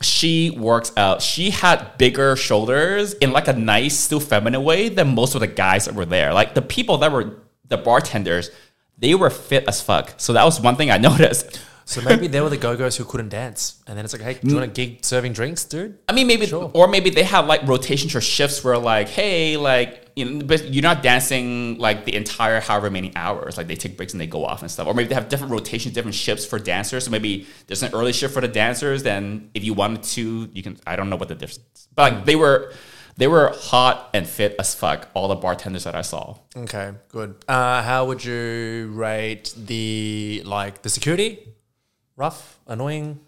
she 0.01 0.49
works 0.49 0.91
out 0.97 1.21
she 1.21 1.51
had 1.51 1.97
bigger 1.97 2.35
shoulders 2.35 3.13
in 3.13 3.31
like 3.31 3.47
a 3.47 3.53
nice 3.53 3.97
still 3.97 4.19
feminine 4.19 4.61
way 4.61 4.89
than 4.89 5.15
most 5.15 5.35
of 5.35 5.39
the 5.39 5.47
guys 5.47 5.85
that 5.85 5.95
were 5.95 6.03
there 6.03 6.33
like 6.33 6.53
the 6.53 6.61
people 6.61 6.97
that 6.97 7.09
were 7.09 7.37
the 7.69 7.77
bartenders 7.77 8.49
they 8.97 9.13
were 9.15 9.29
fit 9.29 9.63
as 9.67 9.81
fuck 9.81 10.13
so 10.17 10.33
that 10.33 10.43
was 10.43 10.59
one 10.61 10.75
thing 10.75 10.89
i 10.91 10.97
noticed 11.11 11.59
So 11.87 12.01
maybe 12.01 12.25
they 12.25 12.41
were 12.41 12.49
the 12.49 12.57
go-go's 12.57 12.97
who 12.97 13.05
couldn't 13.05 13.29
dance, 13.29 13.83
and 13.85 13.95
then 13.95 14.03
it's 14.05 14.13
like, 14.15 14.23
hey, 14.23 14.33
do 14.41 14.47
you 14.49 14.55
want 14.55 14.65
a 14.71 14.73
gig 14.73 15.05
serving 15.05 15.33
drinks, 15.33 15.63
dude? 15.65 15.99
I 16.09 16.13
mean, 16.13 16.25
maybe, 16.25 16.47
Sure. 16.47 16.71
or 16.73 16.87
maybe 16.87 17.11
they 17.11 17.21
have 17.21 17.45
like 17.45 17.61
rotations 17.67 18.15
or 18.15 18.21
shifts 18.21 18.63
where, 18.63 18.75
like, 18.79 19.07
hey, 19.07 19.55
like, 19.55 20.09
you 20.15 20.25
know, 20.25 20.45
but 20.47 20.73
you're 20.73 20.81
not 20.81 21.03
dancing 21.03 21.77
like 21.77 22.03
the 22.05 22.15
entire 22.15 22.59
however 22.59 22.89
many 22.89 23.11
hours. 23.15 23.55
Like, 23.55 23.67
they 23.67 23.75
take 23.75 23.97
breaks 23.97 24.13
and 24.15 24.19
they 24.19 24.25
go 24.25 24.43
off 24.43 24.63
and 24.63 24.71
stuff. 24.71 24.87
Or 24.87 24.95
maybe 24.95 25.09
they 25.09 25.13
have 25.21 25.29
different 25.29 25.51
rotations, 25.53 25.93
different 25.93 26.15
shifts 26.15 26.43
for 26.43 26.57
dancers. 26.57 27.05
So 27.05 27.11
maybe 27.11 27.45
there's 27.67 27.83
an 27.83 27.93
early 27.93 28.13
shift 28.13 28.33
for 28.33 28.41
the 28.41 28.47
dancers. 28.63 29.03
Then 29.03 29.51
if 29.53 29.63
you 29.63 29.75
wanted 29.75 30.01
to, 30.17 30.49
you 30.53 30.63
can. 30.63 30.79
I 30.87 30.95
don't 30.95 31.11
know 31.11 31.17
what 31.17 31.27
the 31.29 31.35
difference. 31.35 31.59
Is. 31.75 31.87
But 31.93 32.01
like, 32.13 32.25
they 32.25 32.35
were, 32.35 32.73
they 33.17 33.27
were 33.27 33.53
hot 33.55 34.09
and 34.13 34.27
fit 34.27 34.55
as 34.59 34.75
fuck. 34.75 35.07
All 35.13 35.27
the 35.27 35.35
bartenders 35.35 35.83
that 35.85 35.95
I 35.95 36.01
saw. 36.01 36.37
Okay, 36.55 36.91
good. 37.09 37.35
Uh, 37.47 37.81
how 37.81 38.05
would 38.05 38.23
you 38.23 38.91
rate 38.93 39.53
the 39.57 40.41
like 40.45 40.81
the 40.81 40.89
security? 40.89 41.39
Rough, 42.17 42.59
annoying. 42.67 43.19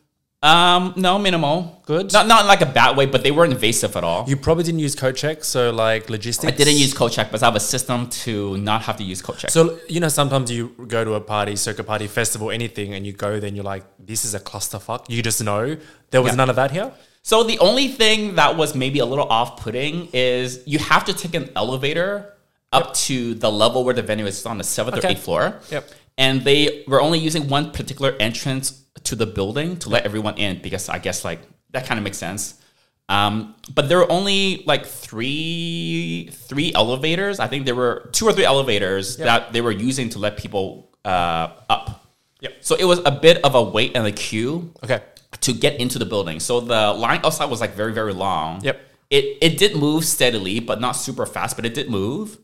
Um, 0.43 0.93
no, 0.95 1.17
minimal. 1.17 1.81
Good. 1.87 2.13
Not 2.13 2.27
not 2.27 2.41
in 2.41 2.47
like 2.47 2.61
a 2.61 2.67
bad 2.67 2.95
way, 2.95 3.07
but 3.07 3.23
they 3.23 3.31
weren't 3.31 3.51
invasive 3.53 3.95
at 3.95 4.03
all. 4.03 4.23
You 4.29 4.37
probably 4.37 4.63
didn't 4.63 4.79
use 4.81 4.93
code 4.93 5.15
check, 5.15 5.43
so 5.43 5.71
like 5.71 6.09
logistics. 6.11 6.53
I 6.53 6.55
didn't 6.55 6.77
use 6.77 6.93
code 6.93 7.11
check, 7.11 7.31
but 7.31 7.41
I 7.41 7.47
have 7.47 7.55
a 7.55 7.59
system 7.59 8.07
to 8.23 8.55
not 8.57 8.83
have 8.83 8.97
to 8.97 9.03
use 9.03 9.21
code 9.21 9.39
check. 9.39 9.49
So 9.49 9.79
you 9.89 9.99
know, 9.99 10.09
sometimes 10.09 10.51
you 10.51 10.69
go 10.87 11.03
to 11.03 11.15
a 11.15 11.21
party, 11.21 11.55
circuit 11.55 11.85
party, 11.85 12.05
festival, 12.07 12.51
anything, 12.51 12.93
and 12.93 13.05
you 13.05 13.13
go 13.13 13.39
then 13.39 13.55
you're 13.55 13.63
like, 13.65 13.83
"This 13.97 14.23
is 14.25 14.35
a 14.35 14.39
clusterfuck." 14.39 15.09
You 15.09 15.23
just 15.23 15.43
know 15.43 15.75
there 16.11 16.21
was 16.21 16.33
Yeah. 16.33 16.35
none 16.37 16.49
of 16.51 16.55
that 16.57 16.69
here. 16.71 16.91
So 17.27 17.43
the 17.43 17.59
only 17.59 17.89
thing 17.89 18.35
that 18.35 18.55
was 18.55 18.73
maybe 18.73 18.99
a 18.99 19.05
little 19.05 19.27
off-putting 19.27 20.07
is 20.13 20.63
you 20.65 20.79
have 20.79 21.03
to 21.03 21.13
take 21.13 21.35
an 21.35 21.49
elevator 21.57 22.33
up 22.71 22.93
to 23.07 23.33
the 23.33 23.51
level 23.51 23.83
where 23.83 23.93
the 23.93 24.01
venue 24.01 24.25
is 24.25 24.45
on 24.45 24.57
the 24.57 24.63
seventh 24.63 24.95
Okay. 24.99 25.09
or 25.09 25.11
eighth 25.11 25.23
floor. 25.25 25.59
Yep. 25.69 25.91
And 26.17 26.45
they 26.45 26.85
were 26.87 27.01
only 27.01 27.19
using 27.19 27.49
one 27.49 27.71
particular 27.71 28.15
entrance 28.17 28.81
to 29.03 29.17
the 29.17 29.25
building 29.25 29.75
to 29.79 29.89
let 29.89 30.05
everyone 30.05 30.37
in 30.37 30.61
because 30.61 30.87
I 30.87 30.99
guess 30.99 31.25
like 31.25 31.41
that 31.71 31.85
kind 31.85 31.97
of 31.97 32.05
makes 32.05 32.17
sense. 32.17 32.61
Um, 33.09 33.55
but 33.75 33.89
there 33.89 33.97
were 33.97 34.09
only 34.09 34.63
like 34.65 34.85
three 34.85 36.29
three 36.31 36.71
elevators. 36.73 37.41
I 37.41 37.47
think 37.47 37.65
there 37.65 37.75
were 37.75 38.07
two 38.13 38.25
or 38.25 38.31
three 38.31 38.45
elevators 38.45 39.17
that 39.17 39.51
they 39.51 39.59
were 39.59 39.75
using 39.89 40.07
to 40.11 40.19
let 40.19 40.37
people 40.37 40.95
uh, 41.03 41.49
up. 41.69 42.07
Yep. 42.39 42.53
So 42.61 42.75
it 42.75 42.85
was 42.85 42.99
a 43.05 43.11
bit 43.11 43.43
of 43.43 43.53
a 43.53 43.61
wait 43.61 43.97
and 43.97 44.07
a 44.07 44.13
queue 44.13 44.71
Okay. 44.81 45.01
To 45.41 45.53
get 45.53 45.79
into 45.79 45.99
the 45.99 46.05
building. 46.05 46.39
So 46.39 46.59
the 46.59 46.93
line 46.93 47.21
outside 47.23 47.49
was 47.49 47.61
like 47.61 47.73
very, 47.73 47.93
very 47.93 48.13
long. 48.13 48.63
Yep. 48.63 48.81
It 49.09 49.37
it 49.41 49.57
did 49.57 49.75
move 49.75 50.03
steadily, 50.03 50.59
but 50.59 50.81
not 50.81 50.93
super 50.93 51.25
fast, 51.25 51.55
but 51.55 51.65
it 51.65 51.73
did 51.73 51.89
move. 51.89 52.37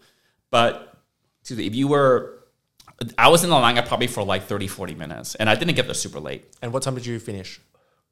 But 0.49 0.97
excuse 1.41 1.59
me, 1.59 1.67
if 1.67 1.75
you 1.75 1.87
were 1.87 2.43
I 3.17 3.29
was 3.29 3.43
in 3.43 3.49
the 3.49 3.55
line 3.55 3.81
probably 3.85 4.07
for 4.07 4.23
like 4.23 4.43
30, 4.43 4.67
40 4.67 4.95
minutes, 4.95 5.35
and 5.35 5.49
I 5.49 5.55
didn't 5.55 5.75
get 5.75 5.85
there 5.85 5.93
super 5.93 6.19
late. 6.19 6.45
And 6.61 6.71
what 6.71 6.83
time 6.83 6.95
did 6.95 7.05
you 7.05 7.19
finish? 7.19 7.59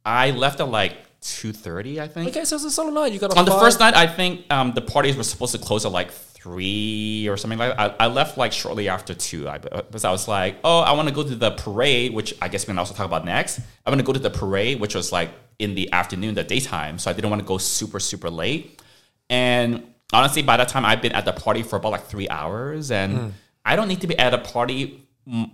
I 0.04 0.32
left 0.32 0.60
at 0.60 0.68
like 0.68 0.98
2.30, 1.22 2.00
I 2.00 2.08
think. 2.08 2.30
Okay, 2.30 2.44
so 2.44 2.56
it's 2.56 2.66
a 2.66 2.72
solid 2.72 2.94
night. 2.94 3.14
You 3.14 3.20
got 3.20 3.38
On 3.38 3.46
the 3.46 3.52
first 3.52 3.80
night, 3.80 3.96
I 3.96 4.08
think 4.08 4.52
um, 4.52 4.72
the 4.74 4.82
parties 4.82 5.16
were 5.16 5.24
supposed 5.24 5.54
to 5.54 5.60
close 5.60 5.86
at 5.86 5.92
like 5.92 6.12
three 6.42 7.28
or 7.28 7.38
something 7.38 7.60
like 7.60 7.76
that. 7.76 7.96
I, 8.00 8.06
I 8.06 8.08
left 8.08 8.38
like 8.38 8.52
shortly 8.52 8.90
after 8.90 9.14
two. 9.14 9.48
I, 9.48 9.60
because 9.60 10.04
I 10.04 10.12
was 10.12 10.28
like, 10.28 10.58
oh, 10.64 10.80
I 10.80 10.92
want 10.94 11.08
to 11.08 11.14
go 11.14 11.24
to 11.24 11.36
the 11.36 11.52
parade, 11.52 12.14
which 12.14 12.34
I 12.42 12.48
guess 12.48 12.64
we 12.64 12.72
can 12.72 12.80
also 12.80 12.94
talk 12.94 13.06
about 13.06 13.26
next. 13.26 13.60
I'm 13.86 13.92
going 13.92 14.00
to 14.00 14.04
go 14.04 14.14
to 14.14 14.20
the 14.20 14.30
parade, 14.30 14.80
which 14.80 14.96
was 14.96 15.12
like 15.12 15.30
in 15.60 15.76
the 15.76 15.92
afternoon, 15.94 16.36
the 16.36 16.44
daytime. 16.44 16.98
So 16.98 17.12
I 17.12 17.14
didn't 17.14 17.30
want 17.30 17.42
to 17.42 17.48
go 17.48 17.58
super, 17.58 18.00
super 18.00 18.30
late. 18.30 18.82
And 19.30 19.94
honestly, 20.12 20.42
by 20.42 20.58
that 20.58 20.68
time, 20.68 20.84
I've 20.84 21.02
been 21.02 21.14
at 21.14 21.26
the 21.26 21.34
party 21.34 21.62
for 21.62 21.76
about 21.76 21.92
like 21.92 22.06
three 22.06 22.28
hours. 22.30 22.90
And 22.92 23.34
I 23.64 23.76
don't 23.76 23.88
need 23.88 24.02
to 24.02 24.08
be 24.08 24.18
at 24.18 24.34
a 24.34 24.40
party 24.40 24.88
mm, 24.88 25.00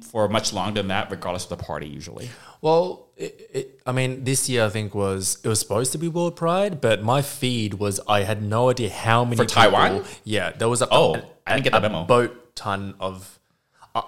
for 0.09 0.27
much 0.29 0.53
longer 0.53 0.79
than 0.81 0.87
that, 0.89 1.11
regardless 1.11 1.43
of 1.43 1.49
the 1.57 1.63
party, 1.63 1.87
usually. 1.87 2.29
Well, 2.61 3.07
it, 3.17 3.49
it, 3.53 3.81
I 3.85 3.91
mean, 3.91 4.23
this 4.23 4.47
year 4.49 4.65
I 4.65 4.69
think 4.69 4.95
was 4.95 5.39
it 5.43 5.47
was 5.47 5.59
supposed 5.59 5.91
to 5.91 5.97
be 5.97 6.07
World 6.07 6.35
Pride, 6.35 6.79
but 6.81 7.03
my 7.03 7.21
feed 7.21 7.75
was 7.75 7.99
I 8.07 8.21
had 8.21 8.41
no 8.41 8.69
idea 8.69 8.89
how 8.89 9.23
many 9.25 9.35
For 9.37 9.45
Taiwan? 9.45 9.97
people- 9.97 10.07
Yeah, 10.23 10.51
there 10.51 10.69
was 10.69 10.81
a 10.81 10.87
Oh, 10.89 11.15
a- 11.15 11.23
I 11.45 11.53
didn't 11.53 11.63
get 11.65 11.73
the 11.73 11.81
memo. 11.81 12.03
boat 12.05 12.55
ton 12.55 12.95
of. 12.99 13.39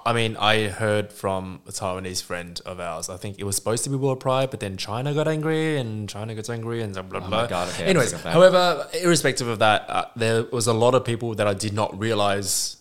I 0.06 0.14
mean, 0.14 0.38
I 0.38 0.68
heard 0.68 1.12
from 1.12 1.62
a 1.68 1.72
Taiwanese 1.72 2.22
friend 2.22 2.62
of 2.64 2.80
ours. 2.80 3.10
I 3.10 3.18
think 3.18 3.40
it 3.40 3.44
was 3.44 3.56
supposed 3.56 3.84
to 3.86 3.90
be 3.90 3.96
World 3.96 4.20
Pride, 4.20 4.52
but 4.52 4.60
then 4.60 4.78
China 4.78 5.16
got 5.16 5.28
angry, 5.28 5.78
and 5.78 6.08
China 6.08 6.36
got 6.36 6.48
angry, 6.48 6.84
and 6.84 6.94
blah 6.94 7.02
blah 7.02 7.20
blah. 7.22 7.44
Oh 7.46 7.48
God, 7.48 7.70
okay, 7.70 7.86
Anyways, 7.86 8.12
that. 8.12 8.22
however, 8.34 8.88
irrespective 9.02 9.48
of 9.48 9.58
that, 9.60 9.90
uh, 9.90 10.06
there 10.16 10.44
was 10.52 10.68
a 10.68 10.74
lot 10.74 10.94
of 10.94 11.04
people 11.06 11.34
that 11.36 11.48
I 11.48 11.56
did 11.56 11.74
not 11.74 11.98
realize 12.00 12.78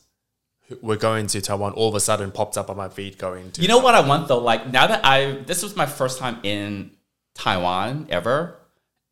were 0.83 0.97
going 0.97 1.27
to 1.29 1.41
Taiwan. 1.41 1.73
All 1.73 1.89
of 1.89 1.95
a 1.95 2.01
sudden, 2.01 2.31
popped 2.31 2.59
up 2.59 2.71
on 2.71 2.77
my 2.77 2.89
feed 2.89 3.19
going 3.19 3.51
to. 3.53 3.63
You 3.63 3.69
know 3.69 3.79
what 3.79 3.95
I 3.95 4.01
want 4.07 4.29
though? 4.29 4.39
Like 4.39 4.71
now 4.71 4.87
that 4.87 5.05
I 5.05 5.33
this 5.47 5.63
was 5.63 5.77
my 5.77 5.87
first 5.87 6.19
time 6.19 6.39
in 6.43 6.91
Taiwan 7.35 8.07
ever, 8.11 8.57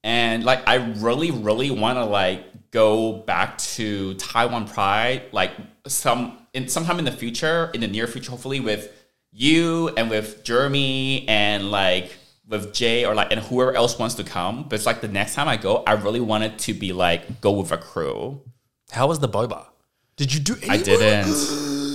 and 0.02 0.44
like 0.44 0.66
I 0.68 0.76
really, 0.76 1.30
really 1.30 1.70
want 1.70 1.98
to 1.98 2.04
like 2.04 2.70
go 2.70 3.12
back 3.12 3.58
to 3.58 4.14
Taiwan 4.14 4.68
Pride, 4.68 5.22
like 5.32 5.52
some 5.86 6.46
in 6.52 6.68
sometime 6.68 6.98
in 6.98 7.04
the 7.04 7.12
future, 7.12 7.70
in 7.74 7.80
the 7.80 7.88
near 7.88 8.06
future, 8.06 8.30
hopefully 8.30 8.60
with 8.60 8.92
you 9.32 9.88
and 9.96 10.08
with 10.10 10.44
Jeremy 10.44 11.26
and 11.28 11.70
like 11.70 12.16
with 12.48 12.72
Jay 12.72 13.04
or 13.04 13.14
like 13.14 13.32
and 13.32 13.40
whoever 13.40 13.74
else 13.74 13.98
wants 13.98 14.14
to 14.16 14.24
come. 14.24 14.64
But 14.64 14.74
it's 14.74 14.86
like 14.86 15.00
the 15.00 15.08
next 15.08 15.34
time 15.34 15.48
I 15.48 15.56
go, 15.56 15.82
I 15.86 15.92
really 15.92 16.20
wanted 16.20 16.58
to 16.60 16.74
be 16.74 16.92
like 16.92 17.40
go 17.40 17.52
with 17.52 17.72
a 17.72 17.78
crew. 17.78 18.40
How 18.90 19.08
was 19.08 19.18
the 19.18 19.28
boba? 19.28 19.66
Did 20.16 20.32
you 20.32 20.40
do? 20.40 20.56
Any 20.62 20.70
I 20.70 20.82
didn't. 20.82 21.26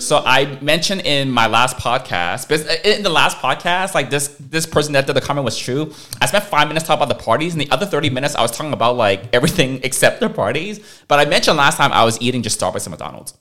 So 0.00 0.22
I 0.24 0.58
mentioned 0.60 1.02
in 1.02 1.30
my 1.30 1.46
last 1.46 1.76
podcast, 1.76 2.50
in 2.84 3.02
the 3.02 3.10
last 3.10 3.36
podcast, 3.36 3.94
like 3.94 4.08
this 4.08 4.28
this 4.40 4.64
person 4.64 4.94
that 4.94 5.06
did 5.06 5.14
the 5.14 5.20
comment 5.20 5.44
was 5.44 5.58
true. 5.58 5.92
I 6.22 6.26
spent 6.26 6.44
five 6.44 6.68
minutes 6.68 6.86
talking 6.86 7.02
about 7.02 7.16
the 7.16 7.22
parties, 7.22 7.52
and 7.52 7.60
the 7.60 7.70
other 7.70 7.84
thirty 7.84 8.08
minutes 8.08 8.34
I 8.34 8.40
was 8.40 8.50
talking 8.50 8.72
about 8.72 8.96
like 8.96 9.32
everything 9.34 9.80
except 9.84 10.18
the 10.20 10.30
parties. 10.30 10.80
But 11.06 11.20
I 11.20 11.26
mentioned 11.26 11.58
last 11.58 11.76
time 11.76 11.92
I 11.92 12.02
was 12.02 12.20
eating 12.20 12.42
just 12.42 12.58
Starbucks 12.58 12.86
and 12.86 12.92
McDonald's. 12.92 13.34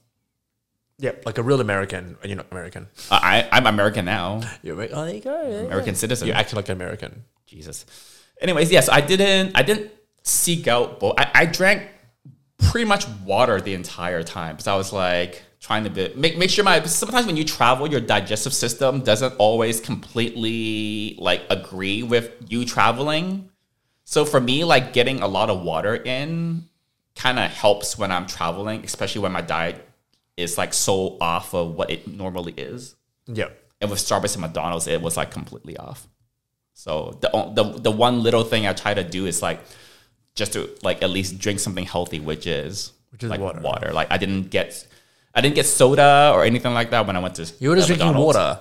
Yeah, 0.99 1.13
like 1.25 1.37
a 1.37 1.43
real 1.43 1.61
American. 1.61 2.17
You're 2.23 2.35
not 2.35 2.47
American. 2.51 2.87
Uh, 3.09 3.19
I 3.23 3.49
I'm 3.53 3.65
American 3.65 4.03
now, 4.03 4.41
You're 4.61 4.75
right. 4.75 4.91
Oh, 4.93 5.05
there 5.05 5.15
you 5.15 5.21
go. 5.21 5.41
Yeah, 5.49 5.59
American 5.61 5.95
citizen. 5.95 6.27
You're 6.27 6.35
acting 6.35 6.57
like 6.57 6.67
an 6.67 6.73
American. 6.75 7.23
Jesus. 7.47 7.85
Anyways, 8.41 8.69
yes, 8.69 8.89
I 8.89 8.99
didn't. 8.99 9.57
I 9.57 9.63
didn't 9.63 9.91
seek 10.23 10.67
out. 10.67 10.99
But 10.99 11.19
I, 11.19 11.31
I 11.33 11.45
drank 11.45 11.89
pretty 12.59 12.85
much 12.85 13.07
water 13.25 13.59
the 13.59 13.73
entire 13.73 14.23
time 14.23 14.55
because 14.55 14.67
I 14.67 14.75
was 14.75 14.93
like 14.93 15.43
trying 15.59 15.83
to 15.85 15.89
be, 15.89 16.13
make 16.15 16.37
make 16.37 16.49
sure 16.49 16.63
my. 16.63 16.81
Sometimes 16.83 17.25
when 17.25 17.37
you 17.37 17.43
travel, 17.43 17.87
your 17.87 18.01
digestive 18.01 18.53
system 18.53 19.01
doesn't 19.01 19.33
always 19.37 19.79
completely 19.79 21.15
like 21.19 21.41
agree 21.49 22.03
with 22.03 22.31
you 22.47 22.65
traveling. 22.65 23.49
So 24.05 24.25
for 24.25 24.39
me, 24.39 24.63
like 24.63 24.93
getting 24.93 25.21
a 25.21 25.27
lot 25.27 25.49
of 25.49 25.61
water 25.61 25.95
in 25.95 26.65
kind 27.15 27.37
of 27.37 27.51
helps 27.51 27.97
when 27.97 28.11
I'm 28.11 28.25
traveling, 28.25 28.83
especially 28.83 29.21
when 29.21 29.31
my 29.31 29.41
diet 29.41 29.87
is 30.37 30.57
like 30.57 30.73
so 30.73 31.17
off 31.19 31.53
of 31.53 31.75
what 31.75 31.89
it 31.91 32.07
normally 32.07 32.53
is. 32.53 32.95
Yeah. 33.27 33.49
And 33.81 33.89
with 33.89 33.99
Starbucks 33.99 34.33
and 34.33 34.41
McDonald's, 34.41 34.87
it 34.87 35.01
was 35.01 35.17
like 35.17 35.31
completely 35.31 35.77
off. 35.77 36.07
So 36.73 37.17
the 37.21 37.29
the 37.53 37.63
the 37.81 37.91
one 37.91 38.23
little 38.23 38.43
thing 38.43 38.65
I 38.65 38.73
try 38.73 38.93
to 38.93 39.03
do 39.03 39.25
is 39.25 39.41
like 39.41 39.59
just 40.39 40.53
to 40.53 40.69
like 40.81 41.03
at 41.03 41.11
least 41.11 41.37
drink 41.37 41.59
something 41.59 41.85
healthy, 41.85 42.19
which 42.19 42.47
is 42.47 42.93
Which 43.11 43.23
is 43.23 43.29
like 43.29 43.39
water. 43.39 43.61
Water. 43.61 43.89
Like 43.93 44.09
I 44.11 44.17
didn't 44.17 44.49
get 44.49 44.87
I 45.35 45.41
didn't 45.41 45.55
get 45.55 45.65
soda 45.65 46.31
or 46.33 46.43
anything 46.43 46.73
like 46.73 46.89
that 46.91 47.05
when 47.05 47.15
I 47.15 47.19
went 47.19 47.35
to. 47.35 47.45
You 47.59 47.69
were 47.69 47.75
just 47.75 47.87
drinking 47.87 48.07
McDonald's. 48.07 48.37
water, 48.37 48.59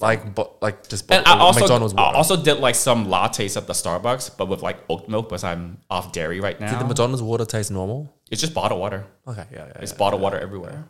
like 0.00 0.34
bo- 0.34 0.56
like 0.60 0.88
just 0.88 1.06
bo- 1.06 1.14
And 1.16 1.26
I 1.26 1.38
also 1.38 1.60
McDonald's 1.60 1.94
I 1.96 2.12
also 2.20 2.36
did 2.42 2.58
like 2.66 2.74
some 2.74 3.06
lattes 3.06 3.56
at 3.56 3.66
the 3.68 3.74
Starbucks, 3.74 4.36
but 4.36 4.48
with 4.48 4.62
like 4.62 4.78
oat 4.88 5.08
milk 5.08 5.28
because 5.28 5.44
I'm 5.44 5.78
off 5.88 6.12
dairy 6.12 6.40
right 6.40 6.58
now. 6.58 6.70
Did 6.72 6.80
the 6.80 6.86
McDonald's 6.86 7.22
water 7.22 7.44
taste 7.44 7.70
normal? 7.70 8.12
it's 8.30 8.40
just 8.40 8.54
bottled 8.54 8.80
water. 8.80 9.04
Okay, 9.28 9.44
yeah, 9.52 9.66
yeah. 9.66 9.82
It's 9.82 9.92
yeah. 9.92 9.98
bottled 9.98 10.22
water 10.22 10.38
everywhere. 10.38 10.88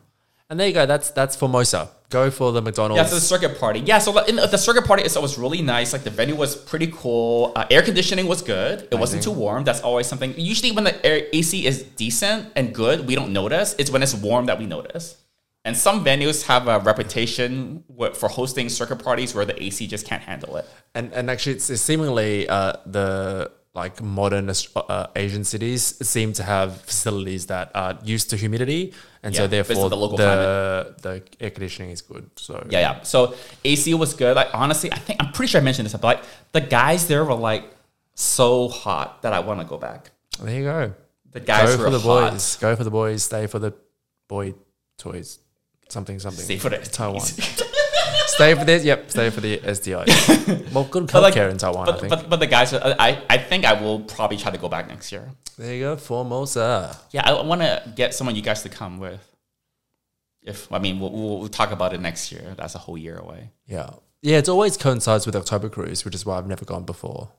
And 0.49 0.59
there 0.59 0.67
you 0.67 0.73
go. 0.73 0.85
That's 0.85 1.09
that's 1.11 1.35
Formosa. 1.35 1.89
Go 2.09 2.29
for 2.29 2.51
the 2.51 2.61
McDonald's. 2.61 2.97
Yeah, 2.97 3.07
so 3.07 3.15
the 3.15 3.21
circuit 3.21 3.59
party. 3.59 3.79
Yeah, 3.79 3.97
so 3.97 4.17
in 4.25 4.35
the, 4.35 4.57
circuit 4.57 4.85
party 4.85 5.03
itself 5.03 5.23
was 5.23 5.39
really 5.39 5.63
nice. 5.63 5.91
Like 5.91 6.03
the 6.03 6.11
venue 6.11 6.35
was 6.35 6.55
pretty 6.55 6.93
cool. 6.95 7.51
Uh, 7.55 7.65
air 7.71 7.81
conditioning 7.81 8.27
was 8.27 8.43
good. 8.43 8.87
It 8.91 8.95
wasn't 8.95 9.23
too 9.23 9.31
warm. 9.31 9.63
That's 9.63 9.81
always 9.81 10.05
something. 10.05 10.35
Usually, 10.37 10.71
when 10.71 10.83
the 10.83 11.03
air 11.05 11.27
AC 11.33 11.65
is 11.65 11.81
decent 11.81 12.51
and 12.55 12.75
good, 12.75 13.07
we 13.07 13.15
don't 13.15 13.33
notice. 13.33 13.75
It's 13.79 13.89
when 13.89 14.03
it's 14.03 14.13
warm 14.13 14.45
that 14.45 14.59
we 14.59 14.67
notice. 14.67 15.17
And 15.65 15.75
some 15.75 16.05
venues 16.05 16.45
have 16.45 16.67
a 16.67 16.77
reputation 16.77 17.83
for 18.13 18.29
hosting 18.29 18.69
circuit 18.69 19.03
parties 19.03 19.33
where 19.33 19.45
the 19.45 19.61
AC 19.61 19.87
just 19.87 20.05
can't 20.05 20.21
handle 20.21 20.57
it. 20.57 20.69
and 20.93 21.11
and 21.11 21.31
actually, 21.31 21.55
it's, 21.55 21.71
it's 21.71 21.81
seemingly 21.81 22.47
uh, 22.47 22.73
the 22.85 23.51
like 23.75 24.01
modern 24.01 24.49
uh, 24.49 25.07
Asian 25.15 25.43
cities 25.43 25.81
seem 26.07 26.33
to 26.33 26.43
have 26.43 26.81
facilities 26.81 27.47
that 27.47 27.71
are 27.75 27.97
used 28.03 28.29
to 28.29 28.37
humidity, 28.37 28.93
and 29.21 29.33
Yeah, 29.33 29.41
so 29.41 29.47
therefore 29.47 29.89
the 29.89 29.97
local 29.97 30.17
the 30.17 30.95
the 31.01 31.23
air 31.39 31.51
conditioning 31.51 31.91
is 31.91 32.01
good. 32.01 32.29
So 32.37 32.65
Yeah, 32.69 32.79
yeah. 32.79 33.01
So 33.03 33.35
AC 33.63 33.93
was 33.93 34.13
good. 34.13 34.35
Like 34.35 34.49
honestly, 34.53 34.91
I 34.91 34.97
think 34.97 35.21
I'm 35.21 35.31
pretty 35.33 35.51
sure 35.51 35.61
I 35.61 35.63
mentioned 35.63 35.85
this, 35.85 35.93
but 35.93 36.03
like 36.03 36.23
the 36.53 36.61
guys 36.61 37.07
there 37.07 37.23
were 37.25 37.35
like 37.35 37.65
so 38.13 38.69
hot 38.69 39.21
that 39.23 39.33
I 39.33 39.39
want 39.39 39.59
to 39.59 39.65
go 39.65 39.77
back. 39.77 40.11
there 40.41 40.55
you 40.55 40.63
go. 40.63 40.93
The 41.31 41.41
guys 41.41 41.75
go 41.75 41.77
were 41.77 41.83
for 41.85 41.89
the 41.91 41.99
hot. 41.99 42.31
boys. 42.31 42.55
Go 42.57 42.75
for 42.75 42.83
the 42.85 42.91
boys. 42.91 43.23
Stay 43.23 43.45
for 43.47 43.59
the 43.59 43.73
boy 44.29 44.53
toys. 44.97 45.39
Something 45.89 46.17
something. 46.19 46.45
Stay 46.45 46.57
for 46.57 46.69
the 46.69 46.77
Taiwan. 46.77 47.21
stay 48.35 48.53
for 48.55 48.65
this. 48.65 48.83
Yep. 48.83 49.11
Stay 49.11 49.29
for 49.29 49.41
the 49.41 49.57
SDI. 49.57 50.71
well, 50.73 50.83
good 50.85 51.11
But, 51.11 51.21
like, 51.21 51.35
in 51.35 51.57
Taiwan. 51.57 51.89
I 51.89 51.97
think. 51.97 52.09
but, 52.09 52.29
but 52.29 52.39
the 52.39 52.47
guys, 52.47 52.73
I, 52.73 53.21
I 53.29 53.37
think 53.37 53.65
I 53.65 53.73
will 53.81 53.99
probably 54.01 54.37
try 54.37 54.51
to 54.51 54.57
go 54.57 54.69
back 54.69 54.87
next 54.87 55.11
year. 55.11 55.29
there 55.57 55.73
you 55.73 55.81
go. 55.81 55.95
Formosa. 55.97 56.97
Yeah, 57.11 57.23
I 57.25 57.41
want 57.41 57.61
to 57.61 57.83
get 57.95 58.13
some 58.13 58.27
of 58.27 58.35
you 58.35 58.41
guys 58.41 58.61
to 58.63 58.69
come 58.69 58.99
with. 58.99 59.21
If 60.43 60.71
I 60.71 60.77
mean, 60.79 60.99
we'll, 60.99 61.11
we'll, 61.11 61.39
we'll 61.39 61.47
talk 61.49 61.71
about 61.71 61.93
it 61.93 61.99
next 62.01 62.31
year. 62.31 62.53
That's 62.57 62.75
a 62.75 62.77
whole 62.79 62.97
year 62.97 63.17
away. 63.17 63.49
Yeah. 63.65 63.89
Yeah. 64.21 64.37
It 64.37 64.47
always 64.49 64.77
coincides 64.77 65.25
with 65.25 65.35
October 65.35 65.69
cruise, 65.69 66.05
which 66.05 66.13
is 66.13 66.25
why 66.25 66.37
I've 66.37 66.47
never 66.47 66.65
gone 66.65 66.83
before. 66.83 67.29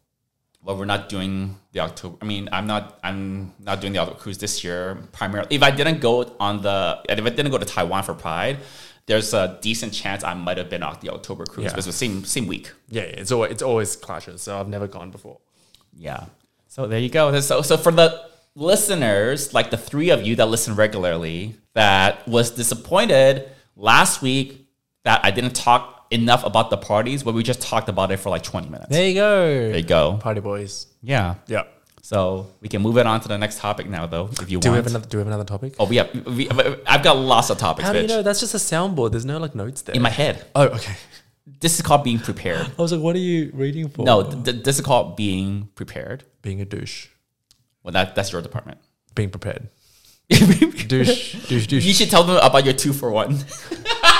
Well, 0.62 0.76
we're 0.76 0.84
not 0.86 1.08
doing 1.08 1.56
the 1.70 1.78
October. 1.80 2.16
I 2.20 2.24
mean, 2.24 2.48
I'm 2.50 2.66
not. 2.66 2.98
I'm 3.04 3.54
not 3.60 3.80
doing 3.80 3.92
the 3.92 4.00
October 4.00 4.18
cruise 4.18 4.38
this 4.38 4.64
year. 4.64 4.98
Primarily, 5.12 5.54
if 5.54 5.62
I 5.62 5.70
didn't 5.70 6.00
go 6.00 6.34
on 6.40 6.62
the, 6.62 6.98
if 7.08 7.24
I 7.24 7.28
didn't 7.30 7.52
go 7.52 7.58
to 7.58 7.64
Taiwan 7.64 8.02
for 8.02 8.14
Pride, 8.14 8.58
there's 9.06 9.32
a 9.34 9.58
decent 9.60 9.92
chance 9.92 10.24
I 10.24 10.34
might 10.34 10.58
have 10.58 10.68
been 10.68 10.82
on 10.82 10.98
the 11.00 11.10
October 11.10 11.46
cruise. 11.46 11.64
Yeah. 11.64 11.70
But 11.70 11.78
it's 11.78 11.86
the 11.86 11.92
same 11.92 12.24
same 12.24 12.46
week. 12.46 12.72
Yeah. 12.88 13.02
It's 13.02 13.32
always 13.32 13.52
it's 13.52 13.62
always 13.62 13.96
clashes. 13.96 14.42
So 14.42 14.58
I've 14.58 14.68
never 14.68 14.86
gone 14.86 15.10
before. 15.10 15.38
Yeah. 15.96 16.26
So 16.68 16.86
there 16.86 16.98
you 16.98 17.08
go. 17.08 17.38
So 17.40 17.62
so 17.62 17.76
for 17.76 17.92
the 17.92 18.22
listeners, 18.54 19.54
like 19.54 19.70
the 19.70 19.76
three 19.76 20.10
of 20.10 20.26
you 20.26 20.36
that 20.36 20.46
listen 20.46 20.74
regularly, 20.74 21.56
that 21.74 22.26
was 22.26 22.50
disappointed 22.50 23.48
last 23.76 24.22
week 24.22 24.66
that 25.04 25.20
I 25.24 25.30
didn't 25.30 25.54
talk 25.54 26.06
enough 26.10 26.44
about 26.44 26.70
the 26.70 26.76
parties, 26.76 27.22
but 27.22 27.34
we 27.34 27.42
just 27.42 27.60
talked 27.60 27.88
about 27.88 28.10
it 28.10 28.18
for 28.18 28.30
like 28.30 28.42
20 28.42 28.68
minutes. 28.68 28.88
There 28.90 29.08
you 29.08 29.14
go. 29.14 29.68
There 29.68 29.76
you 29.78 29.84
go. 29.84 30.18
Party 30.18 30.40
boys. 30.40 30.86
Yeah. 31.02 31.36
Yeah. 31.46 31.64
So 32.06 32.46
we 32.60 32.68
can 32.68 32.82
move 32.82 32.98
it 32.98 33.06
on 33.06 33.20
to 33.22 33.26
the 33.26 33.36
next 33.36 33.58
topic 33.58 33.88
now, 33.88 34.06
though, 34.06 34.28
if 34.40 34.48
you 34.48 34.60
Do 34.60 34.70
we 34.70 34.76
want. 34.76 34.84
have 34.84 34.94
another? 34.94 35.08
Do 35.08 35.16
we 35.16 35.20
have 35.22 35.26
another 35.26 35.44
topic? 35.44 35.74
oh, 35.80 35.86
we 35.86 35.96
have. 35.96 36.08
We, 36.24 36.48
I've 36.86 37.02
got 37.02 37.16
lots 37.16 37.50
of 37.50 37.58
topics, 37.58 37.84
How 37.84 37.92
do 37.92 37.98
you 37.98 38.04
bitch. 38.04 38.08
know? 38.10 38.22
That's 38.22 38.38
just 38.38 38.54
a 38.54 38.58
soundboard. 38.58 39.10
There's 39.10 39.24
no 39.24 39.38
like 39.38 39.56
notes 39.56 39.82
there. 39.82 39.96
In 39.96 40.02
my 40.02 40.10
head. 40.10 40.46
oh, 40.54 40.66
okay. 40.66 40.94
This 41.60 41.74
is 41.74 41.82
called 41.82 42.04
being 42.04 42.20
prepared. 42.20 42.64
I 42.78 42.80
was 42.80 42.92
like, 42.92 43.00
what 43.00 43.16
are 43.16 43.24
you 43.30 43.50
reading 43.54 43.88
for? 43.88 44.04
No, 44.04 44.22
th- 44.22 44.44
th- 44.44 44.62
this 44.62 44.78
is 44.78 44.84
called 44.84 45.16
being 45.16 45.68
prepared. 45.74 46.22
being 46.42 46.60
a 46.60 46.64
douche. 46.64 47.08
Well, 47.82 47.90
that, 47.92 48.14
that's 48.14 48.30
your 48.30 48.40
department. 48.40 48.78
Being 49.16 49.30
prepared. 49.30 49.68
douche, 50.30 50.86
douche, 50.86 51.48
douche, 51.48 51.66
douche. 51.66 51.96
should 51.96 52.10
tell 52.10 52.22
them 52.22 52.36
about 52.36 52.64
your 52.64 52.74
two 52.74 52.92
for 52.92 53.10
one. 53.10 53.36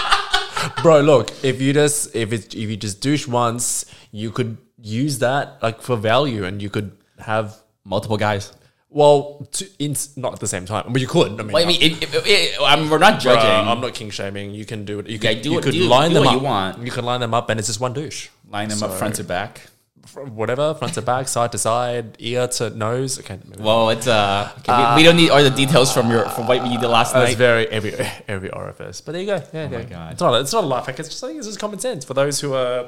Bro, 0.82 1.02
look, 1.02 1.30
if 1.44 1.60
you 1.60 1.72
just 1.72 2.16
if 2.16 2.32
it's 2.32 2.46
if 2.52 2.68
you 2.68 2.76
just 2.76 3.00
douche 3.00 3.28
once, 3.28 3.84
you 4.10 4.32
could 4.32 4.56
use 4.82 5.20
that 5.20 5.62
like 5.62 5.82
for 5.82 5.96
value, 5.96 6.42
and 6.44 6.60
you 6.60 6.68
could 6.70 6.90
have 7.18 7.56
Multiple 7.94 8.16
guys. 8.16 8.52
well, 8.90 9.46
to, 9.52 9.62
in 9.78 9.94
not 10.16 10.32
at 10.34 10.40
the 10.40 10.46
same 10.54 10.64
time. 10.66 10.84
But 10.92 11.00
you 11.00 11.06
could. 11.08 11.32
I 11.40 11.42
mean, 11.44 11.52
Well, 11.52 11.62
I 11.62 11.66
mean, 11.66 11.80
it, 11.82 12.02
it, 12.02 12.08
it, 12.26 12.56
I 12.60 12.74
mean, 12.76 12.88
we're 12.90 12.98
not 12.98 13.14
bruh, 13.14 13.20
judging. 13.26 13.68
I'm 13.70 13.80
not 13.80 13.94
kink 13.94 14.12
shaming. 14.12 14.50
You 14.60 14.64
can 14.64 14.84
do 14.84 14.98
it. 15.00 15.06
You 15.06 15.18
Yeah, 15.20 15.32
could, 15.34 15.42
do 15.42 15.50
you 15.52 15.60
could 15.60 15.72
do- 15.72 15.84
line 15.96 16.08
do 16.10 16.14
them 16.16 16.24
what 16.24 16.34
up. 16.34 16.40
you 16.40 16.44
want. 16.46 16.84
You 16.86 16.90
can 16.90 17.04
line 17.04 17.20
them 17.20 17.34
up, 17.34 17.48
and 17.50 17.58
it's 17.60 17.68
just 17.68 17.80
one 17.80 17.92
douche. 17.92 18.28
Line 18.50 18.68
them 18.68 18.82
up 18.82 18.90
So- 18.92 18.96
front 18.96 19.14
to 19.16 19.24
back. 19.24 19.62
From 20.06 20.36
Whatever, 20.36 20.72
front 20.74 20.94
to 20.94 21.02
back, 21.02 21.26
side 21.26 21.50
to 21.52 21.58
side, 21.58 22.16
ear 22.20 22.46
to 22.58 22.70
nose. 22.70 23.18
Okay, 23.18 23.38
maybe 23.44 23.60
Well, 23.62 23.90
it's 23.90 24.06
uh, 24.06 24.52
okay, 24.60 24.90
we, 24.94 24.96
we 24.98 25.02
don't 25.02 25.16
need 25.16 25.30
all 25.30 25.42
the 25.42 25.50
details 25.50 25.92
from 25.92 26.10
your 26.12 26.24
from 26.30 26.46
what 26.46 26.64
you 26.64 26.78
did 26.78 26.86
last 26.86 27.12
That's 27.12 27.30
night. 27.32 27.36
very 27.36 27.66
every 27.68 27.92
every 28.28 28.50
orifice. 28.50 29.00
But 29.00 29.12
there 29.12 29.20
you 29.22 29.26
go. 29.26 29.42
Yeah, 29.52 29.64
oh 29.64 29.68
my 29.78 29.82
God. 29.82 30.12
It's 30.12 30.20
not 30.20 30.40
it's 30.40 30.52
not 30.52 30.62
a 30.62 30.66
life 30.68 30.86
hack. 30.86 31.00
It's 31.00 31.08
just 31.08 31.24
it's 31.24 31.46
just 31.48 31.58
common 31.58 31.80
sense 31.80 32.04
for 32.04 32.14
those 32.14 32.40
who 32.40 32.54
are 32.54 32.86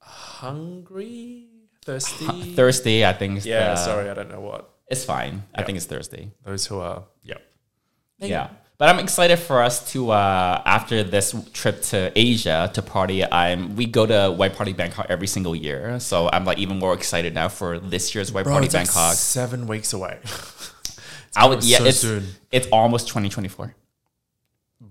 hungry, 0.00 1.48
thirsty. 1.84 2.54
Thursday, 2.54 3.06
I 3.06 3.12
think. 3.12 3.44
Yeah, 3.44 3.70
the- 3.74 3.76
sorry, 3.76 4.10
I 4.10 4.14
don't 4.14 4.30
know 4.30 4.40
what 4.40 4.70
it's 4.88 5.04
fine. 5.04 5.44
I 5.54 5.62
think 5.62 5.76
it's 5.76 5.86
Thursday. 5.86 6.30
those 6.44 6.66
who 6.66 6.78
are. 6.80 7.04
Yeah. 7.22 7.38
Yeah. 8.18 8.48
But 8.76 8.88
I'm 8.88 8.98
excited 8.98 9.38
for 9.38 9.62
us 9.62 9.92
to 9.92 10.10
uh, 10.10 10.62
after 10.64 11.02
this 11.04 11.34
trip 11.52 11.82
to 11.92 12.10
Asia 12.16 12.70
to 12.72 12.80
party. 12.80 13.22
I'm 13.30 13.76
we 13.76 13.84
go 13.84 14.06
to 14.06 14.30
White 14.32 14.54
Party 14.56 14.72
Bangkok 14.72 15.06
every 15.10 15.26
single 15.26 15.54
year, 15.54 16.00
so 16.00 16.30
I'm 16.32 16.46
like 16.46 16.56
even 16.58 16.78
more 16.78 16.94
excited 16.94 17.34
now 17.34 17.48
for 17.50 17.78
this 17.78 18.14
year's 18.14 18.32
White 18.32 18.44
Bro, 18.44 18.54
Party 18.54 18.66
it's 18.66 18.74
like 18.74 18.86
Bangkok. 18.86 19.14
seven 19.14 19.66
weeks 19.66 19.92
away. 19.92 20.18
I 21.36 21.46
would, 21.46 21.58
coming 21.60 21.70
yeah, 21.70 21.78
so 21.78 21.84
it's 21.84 21.98
soon. 21.98 22.26
it's 22.50 22.66
almost 22.72 23.08
2024. 23.08 23.74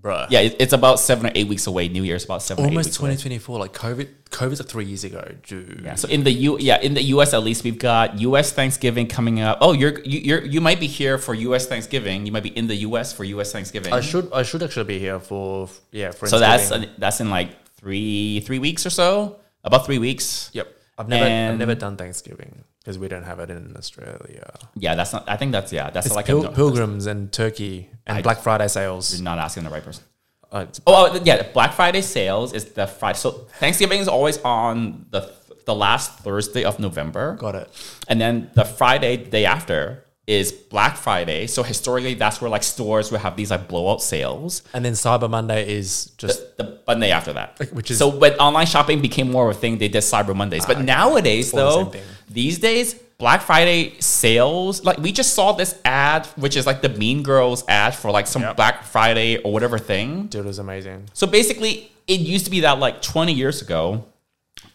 Bruh. 0.00 0.26
Yeah, 0.30 0.40
it, 0.40 0.56
it's 0.58 0.72
about 0.72 0.98
seven 0.98 1.26
or 1.26 1.32
eight 1.34 1.48
weeks 1.48 1.66
away. 1.66 1.88
New 1.88 2.02
Year's 2.02 2.24
about 2.24 2.42
seven. 2.42 2.64
Almost 2.64 2.94
2024. 2.94 3.58
Like 3.58 3.72
COVID, 3.74 4.08
COVID's 4.30 4.60
like 4.60 4.68
three 4.68 4.84
years 4.86 5.04
ago, 5.04 5.34
dude. 5.46 5.82
Yeah. 5.84 5.94
So 5.96 6.08
in 6.08 6.24
the 6.24 6.32
U, 6.32 6.58
yeah, 6.58 6.80
in 6.80 6.94
the 6.94 7.02
U.S. 7.14 7.34
at 7.34 7.42
least 7.42 7.64
we've 7.64 7.78
got 7.78 8.18
U.S. 8.20 8.52
Thanksgiving 8.52 9.06
coming 9.08 9.40
up. 9.40 9.58
Oh, 9.60 9.72
you're 9.72 10.00
you, 10.00 10.20
you're 10.20 10.44
you 10.44 10.60
might 10.60 10.80
be 10.80 10.86
here 10.86 11.18
for 11.18 11.34
U.S. 11.34 11.66
Thanksgiving. 11.66 12.24
You 12.24 12.32
might 12.32 12.42
be 12.42 12.56
in 12.56 12.66
the 12.66 12.76
U.S. 12.76 13.12
for 13.12 13.24
U.S. 13.24 13.52
Thanksgiving. 13.52 13.92
I 13.92 14.00
should 14.00 14.32
I 14.32 14.42
should 14.42 14.62
actually 14.62 14.84
be 14.84 14.98
here 14.98 15.20
for 15.20 15.68
yeah. 15.90 16.12
For 16.12 16.26
so 16.26 16.38
that's 16.38 16.72
that's 16.96 17.20
in 17.20 17.28
like 17.28 17.50
three 17.76 18.40
three 18.40 18.58
weeks 18.58 18.86
or 18.86 18.90
so. 18.90 19.40
About 19.62 19.84
three 19.84 19.98
weeks. 19.98 20.50
yep. 20.54 20.74
I've 20.96 21.08
never 21.08 21.24
I've 21.24 21.58
never 21.58 21.74
done 21.74 21.96
Thanksgiving 21.96 22.64
because 22.80 22.98
we 22.98 23.08
don't 23.08 23.22
have 23.24 23.38
it 23.40 23.50
in 23.50 23.74
Australia. 23.76 24.52
Yeah, 24.74 24.94
that's 24.94 25.12
not. 25.12 25.28
I 25.28 25.36
think 25.36 25.52
that's 25.52 25.72
yeah. 25.72 25.90
That's 25.90 26.06
It's 26.06 26.16
like 26.16 26.26
pil- 26.26 26.46
a, 26.46 26.52
pilgrims 26.52 27.06
and 27.06 27.30
turkey 27.32 27.90
and 28.06 28.18
I- 28.18 28.22
Black 28.22 28.38
Friday 28.40 28.68
sales. 28.68 29.14
You're 29.14 29.24
not 29.24 29.38
asking 29.38 29.64
the 29.64 29.70
right 29.70 29.84
person. 29.84 30.04
Uh, 30.52 30.60
it's- 30.62 30.80
Oh, 30.86 31.10
oh, 31.12 31.20
yeah. 31.24 31.42
Black 31.52 31.74
Friday 31.74 32.00
sales 32.02 32.52
is 32.52 32.64
the 32.72 32.86
Friday. 32.86 33.18
So 33.18 33.30
Thanksgiving 33.60 34.00
is 34.00 34.08
always 34.08 34.38
on 34.44 35.06
the 35.10 35.20
the 35.48 35.56
the 35.66 35.74
last 35.74 36.18
Thursday 36.20 36.64
of 36.64 36.78
November. 36.80 37.36
Got 37.38 37.54
it. 37.54 37.68
And 38.08 38.20
then 38.20 38.50
the 38.54 38.64
Friday 38.64 39.16
day 39.18 39.44
after 39.44 40.04
is 40.38 40.52
Black 40.52 40.96
Friday. 40.96 41.46
So 41.48 41.62
historically, 41.62 42.14
that's 42.14 42.40
where 42.40 42.48
like 42.56 42.62
stores 42.62 43.10
will 43.10 43.18
have 43.26 43.34
these 43.36 43.50
like 43.50 43.66
blowout 43.68 44.00
sales. 44.02 44.62
And 44.72 44.84
then 44.84 44.92
Cyber 44.92 45.28
Monday 45.28 45.62
is 45.78 46.12
just 46.22 46.56
The 46.56 46.78
Monday 46.86 47.10
after 47.10 47.32
that, 47.32 47.58
which 47.72 47.90
is- 47.90 47.98
so 47.98 48.08
when 48.08 48.34
online 48.34 48.66
shopping 48.66 49.00
became 49.02 49.28
more 49.30 49.50
of 49.50 49.56
a 49.56 49.58
thing, 49.58 49.78
they 49.78 49.88
did 49.88 50.02
Cyber 50.02 50.34
Mondays. 50.34 50.64
But 50.66 50.76
ah, 50.78 50.82
nowadays, 50.82 51.52
all 51.52 51.84
the 51.86 51.90
though, 51.98 52.04
these 52.28 52.58
days 52.58 52.94
Black 53.18 53.42
Friday 53.42 53.80
sales, 54.00 54.84
like 54.84 54.98
we 54.98 55.10
just 55.12 55.34
saw 55.34 55.52
this 55.52 55.74
ad, 55.84 56.26
which 56.36 56.56
is 56.56 56.64
like 56.70 56.80
the 56.80 56.88
Mean 57.02 57.22
Girls 57.22 57.64
ad 57.68 57.94
for 57.94 58.10
like 58.10 58.26
some 58.26 58.42
Yep. 58.42 58.56
Black 58.56 58.84
Friday 58.84 59.36
or 59.44 59.52
whatever 59.52 59.78
thing. 59.78 60.26
dude, 60.28 60.44
it 60.44 60.48
was 60.48 60.58
amazing. 60.58 60.98
So 61.12 61.26
basically, 61.26 61.90
it 62.06 62.20
used 62.20 62.44
to 62.46 62.50
be 62.50 62.60
that 62.60 62.78
like 62.78 63.02
20 63.02 63.32
years 63.32 63.60
ago, 63.62 64.04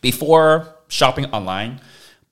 before 0.01 0.67
shopping 0.89 1.25
online, 1.27 1.79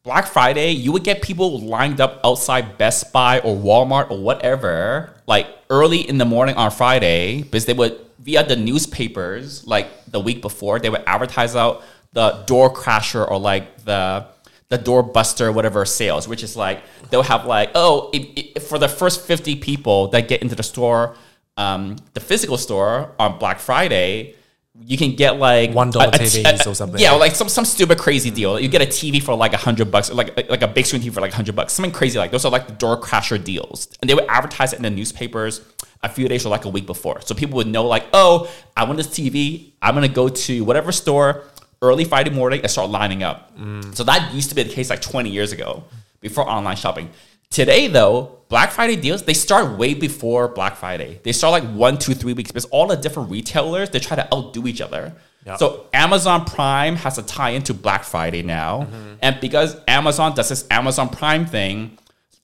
Black 0.03 0.27
Friday, 0.27 0.71
you 0.71 0.91
would 0.91 1.05
get 1.05 1.21
people 1.21 1.61
lined 1.61 2.01
up 2.01 2.19
outside 2.25 2.77
Best 2.77 3.13
Buy 3.13 3.39
or 3.39 3.55
Walmart 3.55 4.11
or 4.11 4.19
whatever, 4.19 5.13
like 5.27 5.47
early 5.69 6.01
in 6.07 6.17
the 6.17 6.25
morning 6.25 6.57
on 6.57 6.71
Friday, 6.71 7.41
because 7.41 7.65
they 7.65 7.73
would, 7.73 7.97
via 8.19 8.45
the 8.45 8.57
newspapers, 8.57 9.65
like 9.65 9.87
the 10.07 10.19
week 10.19 10.41
before, 10.41 10.77
they 10.79 10.89
would 10.89 11.03
advertise 11.07 11.55
out 11.55 11.83
the 12.11 12.43
door 12.45 12.71
crasher 12.73 13.29
or 13.29 13.39
like 13.39 13.85
the 13.85 14.25
the 14.69 14.77
door 14.77 15.03
buster 15.03 15.51
whatever 15.51 15.85
sales 15.85 16.27
which 16.27 16.41
is 16.41 16.55
like 16.55 16.81
they'll 17.09 17.21
have 17.21 17.45
like 17.45 17.69
oh 17.75 18.09
if, 18.11 18.55
if, 18.55 18.63
for 18.67 18.79
the 18.79 18.87
first 18.87 19.21
50 19.21 19.57
people 19.57 20.07
that 20.07 20.27
get 20.27 20.41
into 20.41 20.55
the 20.55 20.63
store 20.63 21.15
um, 21.57 21.95
the 22.13 22.19
physical 22.19 22.57
store 22.57 23.11
on 23.19 23.37
black 23.37 23.59
friday 23.59 24.35
you 24.81 24.97
can 24.97 25.15
get 25.15 25.37
like 25.37 25.69
$1 25.71 25.95
a- 25.95 26.07
a- 26.07 26.11
TVs 26.11 26.65
a- 26.65 26.69
or 26.69 26.73
something. 26.73 26.99
yeah 26.99 27.11
like 27.11 27.35
some 27.35 27.47
some 27.47 27.63
stupid 27.63 27.97
crazy 27.99 28.31
deal 28.31 28.59
you 28.59 28.67
get 28.67 28.81
a 28.81 28.85
tv 28.87 29.21
for 29.21 29.35
like 29.35 29.53
a 29.53 29.57
hundred 29.57 29.91
bucks 29.91 30.11
like 30.11 30.35
like 30.49 30.63
a 30.63 30.67
big 30.67 30.85
screen 30.85 31.01
tv 31.01 31.13
for 31.13 31.21
like 31.21 31.31
a 31.31 31.35
hundred 31.35 31.55
bucks 31.55 31.73
something 31.73 31.91
crazy 31.91 32.17
like 32.17 32.31
those 32.31 32.43
are 32.43 32.51
like 32.51 32.67
the 32.67 32.73
door 32.73 32.99
crasher 32.99 33.41
deals 33.41 33.87
and 34.01 34.09
they 34.09 34.15
would 34.15 34.25
advertise 34.27 34.73
it 34.73 34.77
in 34.77 34.83
the 34.83 34.89
newspapers 34.89 35.61
a 36.01 36.09
few 36.09 36.27
days 36.27 36.43
or 36.45 36.49
like 36.49 36.65
a 36.65 36.69
week 36.69 36.87
before 36.87 37.21
so 37.21 37.35
people 37.35 37.55
would 37.57 37.67
know 37.67 37.85
like 37.85 38.05
oh 38.13 38.51
i 38.75 38.83
want 38.83 38.97
this 38.97 39.07
tv 39.07 39.71
i'm 39.81 39.93
gonna 39.93 40.07
go 40.07 40.27
to 40.27 40.63
whatever 40.65 40.91
store 40.91 41.43
early 41.83 42.05
Friday 42.05 42.29
morning 42.29 42.61
and 42.61 42.71
start 42.71 42.89
lining 42.89 43.23
up. 43.23 43.57
Mm. 43.57 43.93
So 43.93 44.05
that 44.05 44.33
used 44.33 44.47
to 44.47 44.55
be 44.55 44.63
the 44.63 44.71
case 44.73 44.89
like 44.89 45.01
20 45.01 45.29
years 45.29 45.51
ago 45.51 45.83
before 46.21 46.49
online 46.49 46.77
shopping. 46.77 47.09
Today, 47.49 47.89
though, 47.89 48.39
Black 48.53 48.69
Friday 48.71 48.95
deals, 48.95 49.23
they 49.23 49.33
start 49.33 49.79
way 49.79 49.95
before 49.95 50.47
Black 50.47 50.75
Friday. 50.75 51.19
They 51.23 51.31
start 51.31 51.51
like 51.53 51.63
one, 51.73 51.97
two, 51.97 52.13
three 52.13 52.33
weeks 52.33 52.51
because 52.51 52.65
all 52.65 52.85
the 52.85 52.95
different 52.95 53.31
retailers, 53.31 53.89
they 53.89 53.97
try 53.97 54.15
to 54.15 54.25
outdo 54.31 54.67
each 54.67 54.79
other. 54.79 55.13
Yeah. 55.43 55.55
So 55.57 55.87
Amazon 55.91 56.45
Prime 56.45 56.95
has 56.97 57.15
to 57.15 57.23
tie 57.23 57.49
into 57.49 57.73
Black 57.73 58.03
Friday 58.03 58.43
now. 58.43 58.87
And 59.23 59.39
because 59.41 59.75
Amazon 59.87 60.35
does 60.35 60.49
this 60.49 60.67
Amazon 60.69 61.09
Prime 61.09 61.47
thing, 61.47 61.97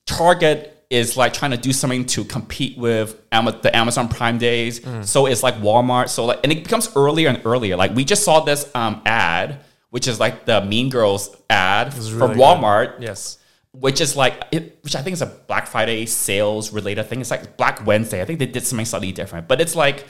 Target 0.06 0.84
is 0.90 1.16
like 1.16 1.32
trying 1.32 1.52
to 1.52 1.56
do 1.56 1.72
something 1.72 2.04
to 2.06 2.24
compete 2.24 2.76
with 2.76 3.16
Ama- 3.30 3.60
the 3.62 3.74
Amazon 3.76 4.08
Prime 4.08 4.38
days. 4.38 4.80
So 5.08 5.26
it's 5.26 5.42
like 5.44 5.54
Walmart. 5.58 6.08
So 6.08 6.24
like, 6.24 6.40
and 6.42 6.50
it 6.52 6.64
becomes 6.64 6.90
earlier 6.96 7.28
and 7.28 7.40
earlier. 7.44 7.76
Like 7.76 7.94
we 7.94 8.04
just 8.04 8.24
saw 8.24 8.40
this 8.40 8.68
um, 8.74 9.00
ad, 9.06 9.60
which 9.90 10.08
is 10.08 10.18
like 10.18 10.44
the 10.44 10.60
Mean 10.62 10.88
Girls 10.90 11.36
ad 11.48 11.94
really 11.96 12.18
good. 12.34 12.36
Walmart, 12.36 13.00
Yes. 13.00 13.38
Which 13.72 14.00
is 14.00 14.16
like 14.16 14.42
it, 14.52 14.78
which 14.82 14.96
I 14.96 15.02
think 15.02 15.14
is 15.14 15.22
a 15.22 15.26
Black 15.26 15.66
Friday 15.66 16.06
sales 16.06 16.72
related 16.72 17.04
thing. 17.04 17.20
It's 17.20 17.30
like 17.30 17.56
Black 17.56 17.86
Wednesday. 17.86 18.20
I 18.20 18.24
think 18.24 18.38
they 18.38 18.46
did 18.46 18.66
something 18.66 18.86
slightly 18.86 19.12
different, 19.12 19.48
but 19.48 19.60
it's 19.60 19.76
like 19.76 20.06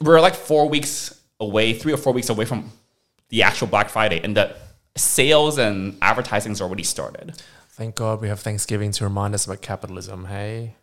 we're 0.00 0.20
like 0.20 0.34
four 0.34 0.68
weeks 0.68 1.20
away, 1.40 1.72
three 1.74 1.92
or 1.92 1.96
four 1.96 2.12
weeks 2.12 2.28
away 2.28 2.44
from 2.44 2.70
the 3.28 3.42
actual 3.42 3.66
Black 3.66 3.88
Friday, 3.88 4.20
and 4.22 4.36
the 4.36 4.56
sales 4.96 5.58
and 5.58 5.98
advertising's 6.00 6.60
already 6.60 6.84
started. 6.84 7.40
Thank 7.70 7.96
God 7.96 8.20
we 8.22 8.28
have 8.28 8.40
Thanksgiving 8.40 8.90
to 8.92 9.04
remind 9.04 9.34
us 9.34 9.44
about 9.44 9.60
capitalism. 9.60 10.24
Hey, 10.26 10.76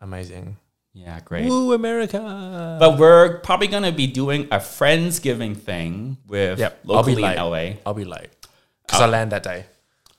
amazing. 0.00 0.58
Yeah, 0.92 1.20
great. 1.20 1.46
Woo, 1.48 1.72
America. 1.74 2.76
But 2.80 2.98
we're 2.98 3.38
probably 3.40 3.66
gonna 3.66 3.92
be 3.92 4.06
doing 4.06 4.44
a 4.50 4.58
Friendsgiving 4.58 5.56
thing 5.56 6.16
with 6.26 6.58
Yep. 6.58 6.80
I'll 6.88 7.02
be 7.02 7.14
locally 7.16 7.22
late. 7.22 7.36
in 7.36 7.42
LA. 7.42 7.80
I'll 7.84 7.94
be 7.94 8.04
late 8.04 8.30
uh, 8.44 8.48
because 8.86 9.00
I 9.02 9.06
land 9.06 9.32
that 9.32 9.42
day. 9.42 9.66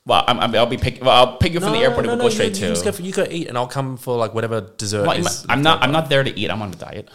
Well, 0.07 0.23
I'm, 0.25 0.39
I'm, 0.39 0.55
I'll 0.55 0.65
be 0.65 0.77
pick. 0.77 1.01
Well, 1.01 1.09
I'll 1.11 1.37
pick 1.37 1.53
you 1.53 1.59
from 1.59 1.73
the 1.73 1.79
airport 1.79 2.05
and 2.05 2.17
we'll 2.17 2.29
go 2.29 2.29
straight 2.29 2.57
you, 2.59 2.73
to. 2.73 2.79
you 2.79 2.83
go 2.83 2.91
for, 2.93 3.01
you 3.01 3.11
go 3.11 3.27
eat, 3.29 3.47
and 3.49 3.57
I'll 3.57 3.67
come 3.67 3.97
for 3.97 4.15
like 4.17 4.33
whatever 4.33 4.61
dessert. 4.77 5.05
Well, 5.05 5.17
is 5.17 5.45
I'm 5.49 5.61
not. 5.61 5.83
I'm 5.83 5.91
not 5.91 6.07
there 6.09 6.23
to 6.23 6.39
eat. 6.39 6.49
I'm 6.49 6.61
on 6.61 6.71
a 6.71 6.75
diet. 6.75 7.09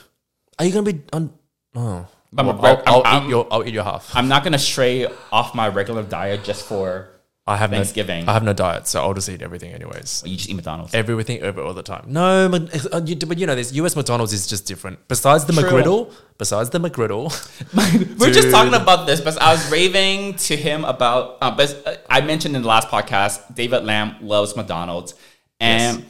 Are 0.59 0.67
you 0.67 0.73
gonna 0.73 0.93
be 0.93 1.01
on? 1.13 1.33
Oh, 1.75 2.07
I'm 2.37 2.49
a- 2.49 2.53
Well, 2.53 2.83
I'll, 2.87 2.97
I'll 2.97 3.03
I'm- 3.07 3.25
eat 3.25 3.31
your. 3.31 3.49
I'll 3.51 3.67
eat 3.67 3.73
your 3.73 3.85
half. 3.85 4.15
I'm 4.15 4.29
not 4.29 4.45
gonna 4.45 4.59
stray 4.59 5.07
off 5.33 5.55
my 5.55 5.69
regular 5.69 6.03
diet 6.03 6.45
just 6.45 6.65
for. 6.67 7.09
I 7.53 7.57
have 7.57 7.71
Thanksgiving. 7.71 8.25
No, 8.25 8.31
I 8.31 8.35
have 8.35 8.43
no 8.43 8.53
diet, 8.53 8.87
so 8.87 9.03
I'll 9.03 9.13
just 9.13 9.29
eat 9.29 9.43
everything 9.43 9.73
anyways. 9.73 10.23
You 10.25 10.37
just 10.37 10.49
eat 10.49 10.55
McDonald's. 10.55 10.95
Everything 10.95 11.43
over 11.43 11.61
all 11.61 11.75
the 11.75 11.83
time. 11.83 12.05
No, 12.07 12.47
uh, 12.47 13.01
but 13.01 13.39
you 13.39 13.47
know, 13.47 13.55
this 13.55 13.73
US 13.75 13.95
McDonald's 13.95 14.33
is 14.33 14.47
just 14.47 14.67
different. 14.67 15.07
Besides 15.09 15.45
the 15.45 15.53
True. 15.53 15.63
McGriddle, 15.65 16.13
besides 16.39 16.71
the 16.71 16.81
McGriddle, 16.81 17.31
We're 18.19 18.33
just 18.33 18.51
talking 18.51 18.75
about 18.75 19.07
this, 19.07 19.21
but 19.21 19.41
I 19.41 19.53
was 19.53 19.71
raving 19.71 20.35
to 20.35 20.57
him 20.57 20.85
about. 20.85 21.39
Uh, 21.43 21.51
but 21.55 21.83
uh, 21.87 21.95
I 22.09 22.23
mentioned 22.23 22.57
in 22.57 22.63
the 22.63 22.69
last 22.69 22.89
podcast, 22.89 23.55
David 23.55 23.85
Lamb 23.85 24.17
loves 24.23 24.57
McDonald's, 24.57 25.15
and 25.61 26.07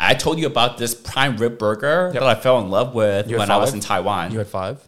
I 0.00 0.14
told 0.14 0.38
you 0.38 0.46
about 0.46 0.78
this 0.78 0.94
prime 0.94 1.36
rib 1.36 1.58
burger 1.58 2.12
that 2.12 2.22
I 2.22 2.34
fell 2.34 2.60
in 2.60 2.70
love 2.70 2.94
with 2.94 3.30
when 3.30 3.50
I 3.50 3.58
was 3.58 3.74
in 3.74 3.80
Taiwan. 3.80 4.32
you 4.32 4.38
had 4.38 4.48
five. 4.48 4.80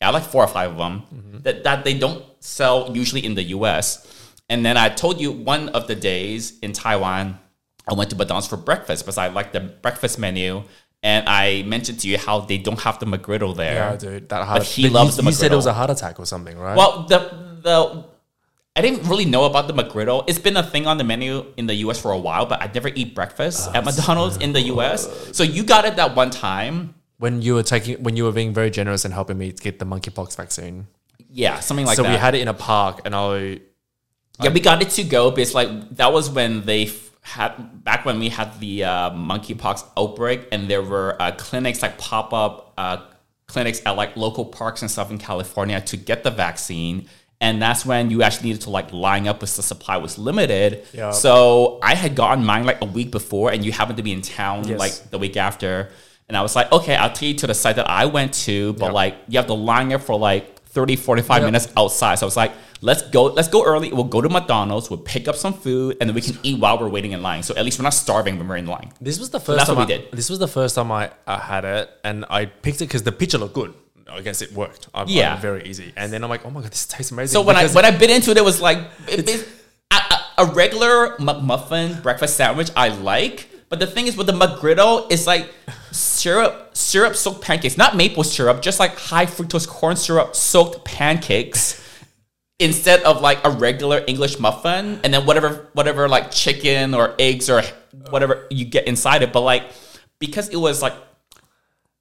Yeah, 0.00 0.08
I 0.08 0.12
like 0.12 0.24
four 0.24 0.42
or 0.42 0.48
five 0.48 0.72
of 0.72 0.78
them 0.78 1.02
that, 1.44 1.62
that 1.62 1.84
they 1.84 1.96
don't 1.96 2.24
sell 2.40 2.90
usually 2.92 3.24
in 3.24 3.34
the 3.34 3.44
US. 3.56 4.08
And 4.48 4.64
then 4.66 4.76
I 4.76 4.88
told 4.88 5.20
you 5.20 5.32
one 5.32 5.68
of 5.70 5.86
the 5.86 5.94
days 5.94 6.58
in 6.60 6.72
Taiwan, 6.72 7.38
I 7.88 7.94
went 7.94 8.10
to 8.10 8.16
McDonald's 8.16 8.46
for 8.48 8.56
breakfast 8.56 9.04
because 9.04 9.18
I 9.18 9.28
like 9.28 9.52
the 9.52 9.60
breakfast 9.60 10.18
menu. 10.18 10.62
And 11.02 11.28
I 11.28 11.62
mentioned 11.62 11.98
to 12.00 12.08
you 12.08 12.16
how 12.16 12.40
they 12.40 12.58
don't 12.58 12.78
have 12.80 13.00
the 13.00 13.06
McGriddle 13.06 13.56
there. 13.56 13.74
Yeah, 13.74 13.96
dude, 13.96 14.28
that 14.28 14.46
heart. 14.46 14.60
But 14.60 14.66
he 14.68 14.88
loves 14.88 15.16
you, 15.16 15.22
the 15.22 15.28
You 15.30 15.34
said 15.34 15.50
it 15.52 15.56
was 15.56 15.66
a 15.66 15.72
heart 15.72 15.90
attack 15.90 16.20
or 16.20 16.26
something, 16.26 16.56
right? 16.56 16.76
Well, 16.76 17.06
the 17.08 17.18
the 17.62 18.04
I 18.76 18.80
didn't 18.80 19.06
really 19.08 19.24
know 19.26 19.44
about 19.44 19.66
the 19.66 19.74
McGriddle. 19.74 20.24
It's 20.28 20.38
been 20.38 20.56
a 20.56 20.62
thing 20.62 20.86
on 20.86 20.96
the 20.98 21.04
menu 21.04 21.44
in 21.56 21.66
the 21.66 21.74
US 21.86 22.00
for 22.00 22.12
a 22.12 22.18
while, 22.18 22.46
but 22.46 22.62
I 22.62 22.70
never 22.72 22.88
eat 22.88 23.14
breakfast 23.14 23.68
Oh, 23.68 23.76
at 23.76 23.84
McDonald's 23.84 24.36
in 24.38 24.52
the 24.52 24.62
US. 24.72 25.08
So 25.36 25.42
you 25.42 25.62
got 25.64 25.84
it 25.84 25.96
that 25.96 26.14
one 26.14 26.30
time. 26.30 26.94
when 27.18 27.42
you 27.42 27.54
were 27.54 27.62
taking, 27.62 28.02
when 28.02 28.16
you 28.16 28.24
were 28.24 28.32
being 28.32 28.52
very 28.54 28.70
generous 28.70 29.04
and 29.04 29.12
helping 29.12 29.38
me 29.38 29.52
get 29.52 29.78
the 29.78 29.84
monkeypox 29.84 30.36
vaccine, 30.36 30.86
Yeah, 31.28 31.60
something 31.60 31.84
like 31.86 31.96
so 31.96 32.02
that. 32.02 32.08
So 32.08 32.12
we 32.14 32.18
had 32.18 32.34
it 32.34 32.40
in 32.40 32.48
a 32.48 32.54
park, 32.54 33.00
and 33.04 33.14
I 33.14 33.60
Yeah, 34.40 34.50
we 34.50 34.60
got 34.60 34.80
it 34.82 34.90
to 34.90 35.04
go 35.04 35.30
because 35.30 35.54
like 35.54 35.68
that 35.96 36.12
was 36.12 36.30
when 36.30 36.62
they 36.64 36.84
f- 36.86 37.10
had 37.22 37.84
back 37.84 38.04
when 38.04 38.18
we 38.18 38.28
had 38.28 38.58
the 38.60 38.84
uh, 38.84 39.10
monkeypox 39.10 39.84
outbreak, 39.96 40.48
and 40.52 40.68
there 40.68 40.82
were 40.82 41.16
uh, 41.20 41.32
clinics 41.32 41.82
like 41.82 41.98
pop 41.98 42.32
up 42.32 42.72
uh, 42.78 42.96
clinics 43.46 43.82
at 43.84 43.92
like 43.92 44.16
local 44.16 44.44
parks 44.46 44.82
and 44.82 44.90
stuff 44.90 45.10
in 45.10 45.18
California 45.18 45.80
to 45.82 45.96
get 45.96 46.24
the 46.24 46.30
vaccine. 46.30 47.08
And 47.40 47.60
that's 47.60 47.84
when 47.84 48.10
you 48.10 48.22
actually 48.22 48.48
needed 48.50 48.62
to 48.62 48.70
like 48.70 48.92
line 48.92 49.26
up 49.26 49.40
because 49.40 49.56
the 49.56 49.62
supply 49.64 49.96
was 49.96 50.16
limited. 50.16 50.86
Yeah. 50.94 51.10
So 51.10 51.80
I 51.82 51.94
had 51.96 52.14
gotten 52.14 52.44
mine 52.44 52.64
like 52.64 52.80
a 52.80 52.84
week 52.86 53.10
before, 53.10 53.50
and 53.52 53.64
you 53.64 53.72
happened 53.72 53.96
to 53.96 54.02
be 54.02 54.12
in 54.12 54.22
town 54.22 54.66
Yes. 54.66 54.78
like 54.78 55.10
the 55.10 55.18
week 55.18 55.36
after. 55.36 55.90
And 56.28 56.36
I 56.36 56.42
was 56.42 56.54
like, 56.56 56.70
okay, 56.72 56.94
I'll 56.94 57.12
take 57.12 57.28
you 57.30 57.34
to 57.38 57.48
the 57.48 57.54
site 57.54 57.76
that 57.76 57.90
I 57.90 58.06
went 58.06 58.32
to, 58.46 58.72
but 58.74 58.86
Yeah. 58.86 58.92
like 58.92 59.16
you 59.28 59.38
have 59.38 59.48
to 59.48 59.54
line 59.54 59.92
up 59.92 60.02
for 60.02 60.16
like 60.18 60.51
30, 60.72 60.96
45 60.96 61.40
Yeah. 61.42 61.46
minutes 61.46 61.68
outside. 61.76 62.16
So 62.18 62.26
I 62.26 62.28
was 62.28 62.36
like, 62.36 62.52
let's 62.80 63.02
go, 63.10 63.24
let's 63.24 63.48
go 63.48 63.64
early. 63.64 63.92
We'll 63.92 64.04
go 64.04 64.20
to 64.20 64.28
McDonald's, 64.28 64.90
we'll 64.90 64.98
pick 65.00 65.28
up 65.28 65.36
some 65.36 65.52
food, 65.54 65.96
and 66.00 66.08
then 66.08 66.14
we 66.14 66.20
can 66.22 66.36
eat 66.42 66.58
while 66.58 66.78
we're 66.78 66.88
waiting 66.88 67.12
in 67.12 67.22
line. 67.22 67.42
So 67.42 67.54
at 67.54 67.64
least 67.64 67.78
we're 67.78 67.84
not 67.84 67.94
starving 67.94 68.38
when 68.38 68.48
we're 68.48 68.56
in 68.56 68.66
line. 68.66 68.90
This 69.00 69.18
was 69.18 69.30
the 69.30 69.40
first 69.40 69.58
that's 69.58 69.68
time 69.68 69.78
I, 69.78 69.84
did. 69.84 70.10
This 70.12 70.28
was 70.30 70.38
the 70.38 70.48
first 70.48 70.74
time 70.74 70.90
I, 70.90 71.10
I 71.26 71.38
had 71.38 71.64
it, 71.64 71.90
and 72.04 72.24
I 72.30 72.46
picked 72.46 72.80
it 72.82 72.86
because 72.88 73.02
the 73.02 73.12
picture 73.12 73.38
looked 73.38 73.54
good. 73.54 73.74
I 74.10 74.20
guess 74.20 74.42
it 74.42 74.52
worked. 74.52 74.88
I'm, 74.94 75.08
Yeah. 75.08 75.34
I'm 75.34 75.40
very 75.40 75.62
easy. 75.64 75.92
And 75.96 76.12
then 76.12 76.22
I'm 76.24 76.28
like, 76.28 76.44
oh 76.44 76.50
my 76.50 76.60
god, 76.60 76.70
this 76.72 76.86
tastes 76.86 77.12
amazing. 77.12 77.32
So 77.32 77.42
when 77.42 77.56
I 77.56 77.66
when 77.68 77.84
I 77.84 77.90
bit 77.92 78.10
into 78.10 78.30
it, 78.30 78.36
it 78.36 78.44
was 78.44 78.60
like 78.60 78.78
it, 79.08 79.28
it- 79.28 79.48
a, 79.90 79.94
a- 79.96 80.44
a 80.44 80.46
regular 80.54 81.16
McMuffin 81.18 82.02
breakfast 82.02 82.36
sandwich 82.36 82.70
I 82.76 82.88
like, 82.88 83.48
but 83.72 83.78
the 83.78 83.86
thing 83.86 84.06
is 84.06 84.18
with 84.18 84.26
the 84.26 84.34
McGriddle, 84.34 85.10
it's 85.10 85.26
like 85.26 85.50
syrup 85.92 86.76
syrup 86.76 87.16
soaked 87.16 87.40
pancakes, 87.40 87.78
not 87.78 87.96
maple 87.96 88.22
syrup, 88.22 88.60
just 88.60 88.78
like 88.78 88.98
high 88.98 89.24
fructose 89.24 89.66
corn 89.66 89.96
syrup 89.96 90.36
soaked 90.36 90.84
pancakes. 90.84 91.80
Instead 92.58 93.02
of 93.04 93.22
like 93.22 93.38
a 93.46 93.50
regular 93.50 94.04
English 94.06 94.38
muffin, 94.38 95.00
and 95.02 95.14
then 95.14 95.24
whatever 95.24 95.70
whatever 95.72 96.06
like 96.06 96.30
chicken 96.30 96.92
or 96.92 97.14
eggs 97.18 97.48
or 97.48 97.62
whatever 98.10 98.46
you 98.50 98.66
get 98.66 98.86
inside 98.86 99.22
it, 99.22 99.32
but 99.32 99.40
like 99.40 99.62
because 100.18 100.50
it 100.50 100.56
was 100.56 100.82
like 100.82 100.92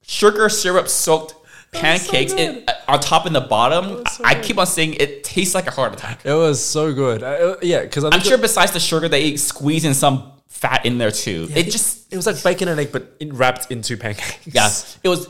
sugar 0.01 0.49
syrup 0.49 0.89
soaked 0.89 1.35
pancakes 1.71 2.33
in, 2.33 2.65
uh, 2.67 2.73
on 2.89 2.99
top 2.99 3.25
and 3.25 3.33
the 3.33 3.39
bottom, 3.39 4.03
so 4.11 4.25
I 4.25 4.33
good. 4.33 4.43
keep 4.43 4.57
on 4.57 4.67
saying 4.67 4.95
it 4.95 5.23
tastes 5.23 5.55
like 5.55 5.67
a 5.67 5.71
heart 5.71 5.93
attack. 5.93 6.25
it 6.25 6.33
was 6.33 6.61
so 6.61 6.93
good. 6.93 7.23
Uh, 7.23 7.55
yeah, 7.61 7.83
because 7.83 8.03
I'm 8.03 8.19
sure 8.19 8.37
besides 8.37 8.73
the 8.73 8.81
sugar, 8.81 9.07
they 9.07 9.37
squeeze 9.37 9.85
in 9.85 9.93
some 9.93 10.33
fat 10.51 10.85
in 10.85 10.97
there 10.97 11.11
too. 11.11 11.47
it 11.55 11.63
just 11.63 12.11
it 12.13 12.15
was 12.17 12.25
like 12.27 12.41
bacon 12.43 12.67
and 12.67 12.79
egg, 12.79 12.91
but 12.91 13.15
it 13.19 13.33
wrapped 13.33 13.71
into 13.71 13.97
pancakes. 13.97 14.37
yeah, 14.45 14.69
it 15.03 15.09
was 15.09 15.27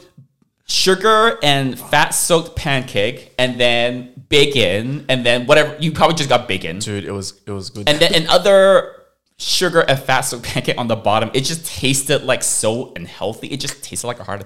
sugar 0.68 1.38
and 1.44 1.78
fat 1.80 2.10
soaked 2.10 2.56
pancake, 2.56 3.34
and 3.38 3.60
then 3.60 4.24
bacon, 4.30 5.06
and 5.10 5.26
then 5.26 5.46
whatever. 5.46 5.76
You 5.80 5.92
probably 5.92 6.16
just 6.16 6.30
got 6.30 6.48
bacon, 6.48 6.80
Dude, 6.80 7.06
it 7.06 7.12
was 7.12 7.40
it 7.46 7.52
was 7.52 7.70
good. 7.70 7.88
and 7.90 8.00
then 8.00 8.14
another 8.24 8.96
sugar 9.38 9.82
and 9.82 9.98
fat 10.00 10.22
soaked 10.22 10.44
pancake 10.54 10.78
on 10.78 10.88
the 10.88 10.96
bottom. 10.96 11.30
It 11.34 11.42
just 11.42 11.66
tasted 11.66 12.24
like 12.24 12.44
so 12.44 12.94
unhealthy. 12.96 13.48
It 13.48 13.60
just 13.60 13.84
tasted 13.84 14.08
like 14.08 14.20
a 14.20 14.24
heart 14.24 14.40